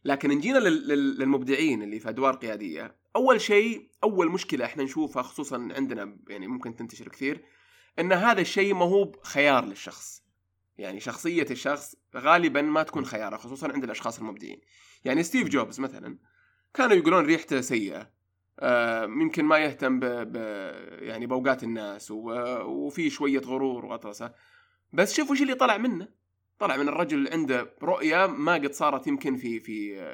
[0.05, 4.83] لكن إن جينا لل- لل- للمبدعين اللي في أدوار قيادية أول شيء أول مشكلة إحنا
[4.85, 7.45] نشوفها خصوصا عندنا يعني ممكن تنتشر كثير
[7.99, 10.23] إن هذا الشيء ما هو خيار للشخص.
[10.79, 14.61] يعني شخصية الشخص غالبا ما تكون خيارة خصوصا عند الأشخاص المبدعين.
[15.05, 16.19] يعني ستيف جوبز مثلا
[16.75, 18.11] كانوا يقولون ريحته سيئة.
[18.61, 20.05] آه، يمكن ما يهتم ب...
[20.05, 20.37] ب...
[21.03, 22.31] يعني بأوقات الناس و...
[22.63, 24.33] وفي شوية غرور وغطرسه
[24.93, 26.09] بس شوف وش اللي طلع منه.
[26.59, 30.07] طلع من الرجل عنده رؤية ما قد صارت يمكن في في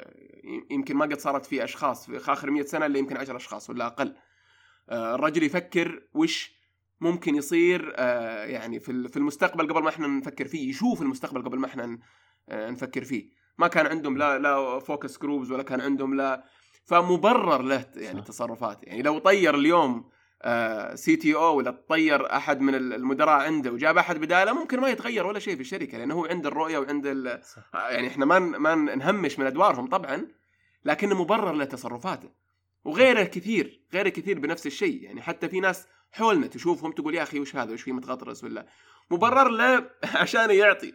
[0.70, 3.86] يمكن ما قد صارت في أشخاص في آخر 100 سنة إلا يمكن 10 أشخاص ولا
[3.86, 4.16] أقل.
[4.90, 6.58] آه، الرجل يفكر وش
[7.00, 11.58] ممكن يصير آه، يعني في في المستقبل قبل ما إحنا نفكر فيه يشوف المستقبل قبل
[11.58, 11.98] ما إحنا
[12.50, 13.37] نفكر فيه.
[13.58, 16.44] ما كان عندهم لا لا focus groups ولا كان عندهم لا
[16.84, 18.26] فمبرر له يعني صح.
[18.26, 20.10] تصرفات يعني لو طير اليوم
[20.94, 25.54] CTO ولا طير أحد من المدراء عنده وجاب أحد بداله ممكن ما يتغير ولا شيء
[25.54, 27.74] في الشركة لأنه هو عنده الرؤية وعنده ال- صح.
[27.74, 30.26] يعني إحنا ما ن- ما نهمش من أدوارهم طبعا
[30.84, 32.28] لكنه مبرر لتصرفاته
[32.84, 35.02] وغيره كثير غيره كثير بنفس الشيء.
[35.02, 38.66] يعني حتى في ناس حولنا تشوفهم تقول يا أخي وش هذا؟ وش فيه متغطرس ولا؟
[39.10, 39.90] مبرر له
[40.22, 40.92] عشان يعطي.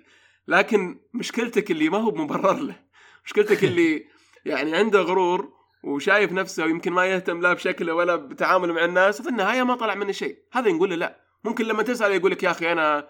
[0.47, 2.79] لكن مشكلتك اللي ما هو مبرر له.
[3.25, 4.05] مشكلتك اللي
[4.45, 9.29] يعني عنده غرور وشايف نفسه ويمكن ما يهتم لا بشكله ولا بتعامله مع الناس وفي
[9.29, 10.37] النهاية ما طلع منه شيء.
[10.51, 11.23] هذا نقول له لا.
[11.43, 13.07] ممكن لما تسأل يقول لك يا أخي أنا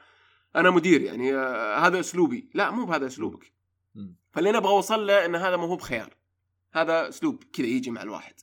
[0.55, 2.49] أنا مدير يعني آه، هذا أسلوبي.
[2.53, 3.53] لا مو بهذا أسلوبك.
[4.31, 6.13] فاللي أنا أبغى أوصل له إن هذا ما هو بخيار.
[6.73, 8.33] هذا أسلوب كذا يجي مع الواحد.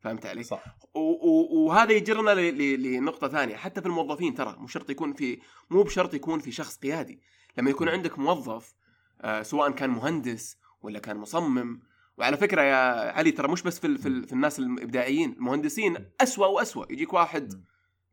[0.00, 0.64] فهمت علي؟ صح.
[0.94, 3.56] وهذا يجرنا ل- ل- لنقطة ثانية.
[3.56, 5.38] حتى في الموظفين ترى مو شرط يكون في
[5.70, 7.20] مو بشرط يكون في شخص قيادي.
[7.58, 8.74] لما يكون عندك موظف
[9.20, 11.80] آه، سواء كان مهندس ولا كان مصمم
[12.18, 16.92] وعلى فكرة يا علي ترى مش بس في, في, في الناس الإبداعيين المهندسين أسوأ وأسوأ
[16.92, 17.64] يجيك واحد.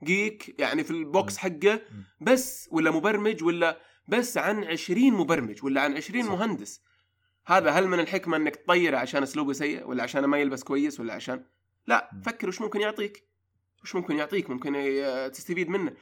[0.03, 1.37] جيك يعني في البوكس.
[1.37, 1.81] حقه.
[2.21, 6.31] بس ولا مبرمج ولا بس عن عشرين مبرمج ولا عن عشرين صح.
[6.31, 6.81] مهندس
[7.45, 11.13] هذا هل من الحكمة إنك تطيره عشان أسلوبه سيء ولا عشان ما يلبس كويس ولا
[11.13, 11.45] عشان
[11.87, 12.09] لا.
[12.25, 13.27] فكر وش ممكن يعطيك
[13.83, 14.73] وش ممكن يعطيك ممكن
[15.33, 15.93] تستفيد منه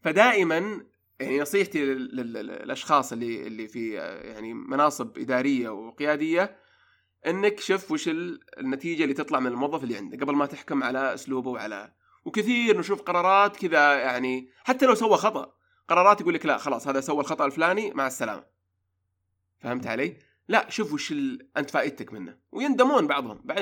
[0.00, 0.84] فدائما
[1.20, 3.92] يعني نصيحتي لل- لل- لل- للأشخاص اللي اللي في
[4.24, 6.56] يعني مناصب إدارية وقيادية
[7.26, 11.14] إنك شوف وش ال- النتيجة اللي تطلع من الموظف اللي عندك قبل ما تحكم على
[11.14, 11.92] أسلوبه وعلى
[12.24, 15.52] وكثير نشوف قرارات كذا يعني حتى لو سوى خطأ
[15.88, 18.44] قرارات يقول لك لا خلاص هذا سوى الخطأ الفلاني مع السلامة
[19.58, 20.16] فهمت علي؟
[20.48, 21.12] لا شوف وش.
[21.56, 23.58] أنت فائدتك منه ويندمون بعضهم بعد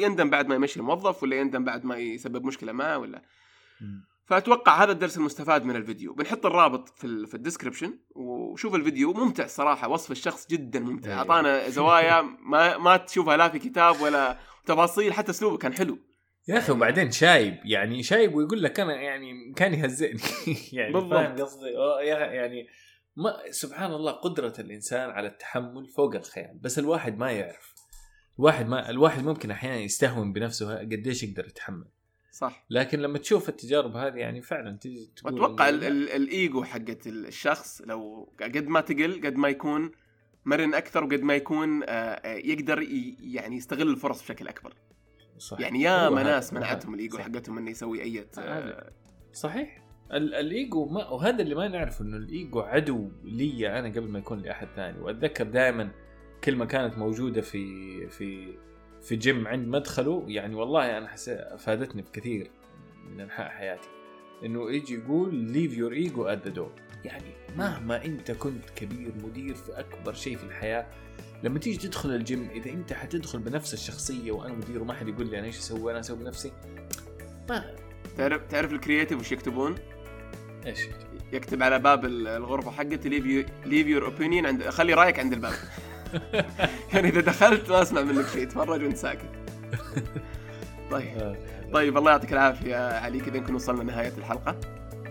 [0.00, 3.22] يندم بعد ما يمشي الموظف ولا يندم بعد ما يسبب مشكلة معه ولا
[3.80, 4.04] مم.
[4.24, 6.14] فأتوقع هذا الدرس المستفاد من الفيديو.
[6.14, 9.12] بنحط الرابط في في ال description وشوف الفيديو.
[9.12, 11.08] ممتع صراحة وصف الشخص جدا ممتع.
[11.10, 11.18] أيوة.
[11.18, 15.98] أعطانا زوايا ما ما تشوفها لا في كتاب ولا تفاصيل حتى أسلوبه كان حلو.
[16.48, 20.20] يا أخي وبعدين شايب يعني شايب ويقول لك أنا يعني كان يهزئني.
[20.72, 21.40] يعني بالضبط.
[21.40, 21.66] قصدي؟
[22.02, 22.66] يا- يعني
[23.16, 26.58] ما سبحان الله قدرة الإنسان على التحمل فوق الخيال.
[26.62, 27.74] بس الواحد ما يعرف.
[28.38, 31.84] الواحد ما الواحد ممكن أحيانا يستهون بنفسه قديش يقدر يتحمل.
[32.32, 38.32] صح لكن لما تشوف التجارب هذه يعني فعلا تجي تقول ال- الإيجو حقت الشخص لو
[38.42, 39.90] قد ما تقل قد ما يكون
[40.44, 42.82] مرن أكثر وقد ما يكون آه، آه، يقدر
[43.20, 44.74] يعني يستغل الفرص بشكل أكبر
[45.38, 45.60] صح.
[45.60, 46.94] يعني يا هو ما هذا- ناس منعتهم.
[46.94, 47.18] الايجو.
[47.18, 48.26] حقتهم إنه يسوي أي.
[49.32, 54.18] صحيح ال- الإيجو ما وهذا اللي ما نعرفه إنه الإيجو عدو لي أنا قبل ما
[54.18, 55.90] يكون لأحد ثاني وأتذكر دائما
[56.44, 57.66] كلمه كانت موجودة في
[58.08, 58.54] في
[59.02, 62.50] في جيم عند مدخله يعني والله أنا حسيت افادتني بكثير
[63.10, 63.88] من أنحاء حياتي.
[64.44, 66.72] إنه يجي يقول leave your ego at the door
[67.04, 70.86] يعني مهما أنت كنت كبير مدير في أكبر شيء في الحياة
[71.42, 75.38] لما تيجي تدخل الجيم إذا أنت حتدخل بنفس الشخصية وأنا مدير وما حد يقول لي
[75.38, 76.52] أنا إيش أسوي؟ أنا أسوي بنفسي.
[77.48, 77.74] ما
[78.16, 79.74] تعرف تعرف ال creative وش يكتبون؟
[80.66, 80.78] إيش؟
[81.32, 83.08] يكتب على باب ال- الغرفة حقته
[83.66, 85.52] leave your opinion عند خلي رأيك عند الباب.
[86.94, 89.30] يعني إذا دخلت ما أسمع منك شيء تفرج وأنت ساكت.
[90.90, 91.36] طيب.
[91.72, 94.56] طيب الله يعطيك العافية علي كذا نكون وصلنا لنهاية الحلقة.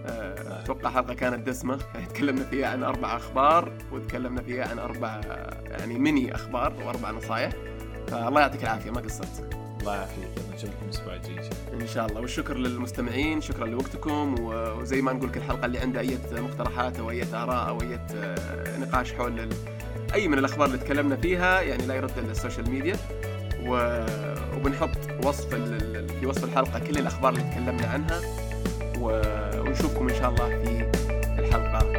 [0.06, 1.80] آه، أتوقع حلقة كانت دسمة.
[1.94, 5.22] يعني تكلمنا فيها عن أربع أخبار وتكلمنا فيها عن أربع
[5.70, 7.52] يعني ميني أخبار وأربع نصائح
[8.08, 9.56] فالله يعطيك العافية ما قصرت.
[9.82, 10.18] الله يعافيك.
[10.24, 11.82] يلا نشوفكم الأسبوع الجاي إن شاء الله.
[11.82, 12.22] إن شاء الله.
[12.22, 14.36] والشكر للمستمعين شكرا لوقتكم.
[14.50, 18.00] وزي ما نقول كل حلقه اللي عنده أي مقترحات أو أي آراء أو أي
[18.80, 19.50] نقاش حول
[20.14, 22.96] أي من الأخبار اللي تكلمنا فيها يعني لا يرد إلا ال social media
[23.66, 24.06] و...
[24.56, 26.10] وبنحط وصف ال...
[26.10, 28.22] في وصف الحلقة كل الأخبار اللي تكلمنا عنها
[29.00, 29.22] و...
[29.62, 30.90] ونشوفكم إن شاء الله في
[31.40, 31.91] الحلقة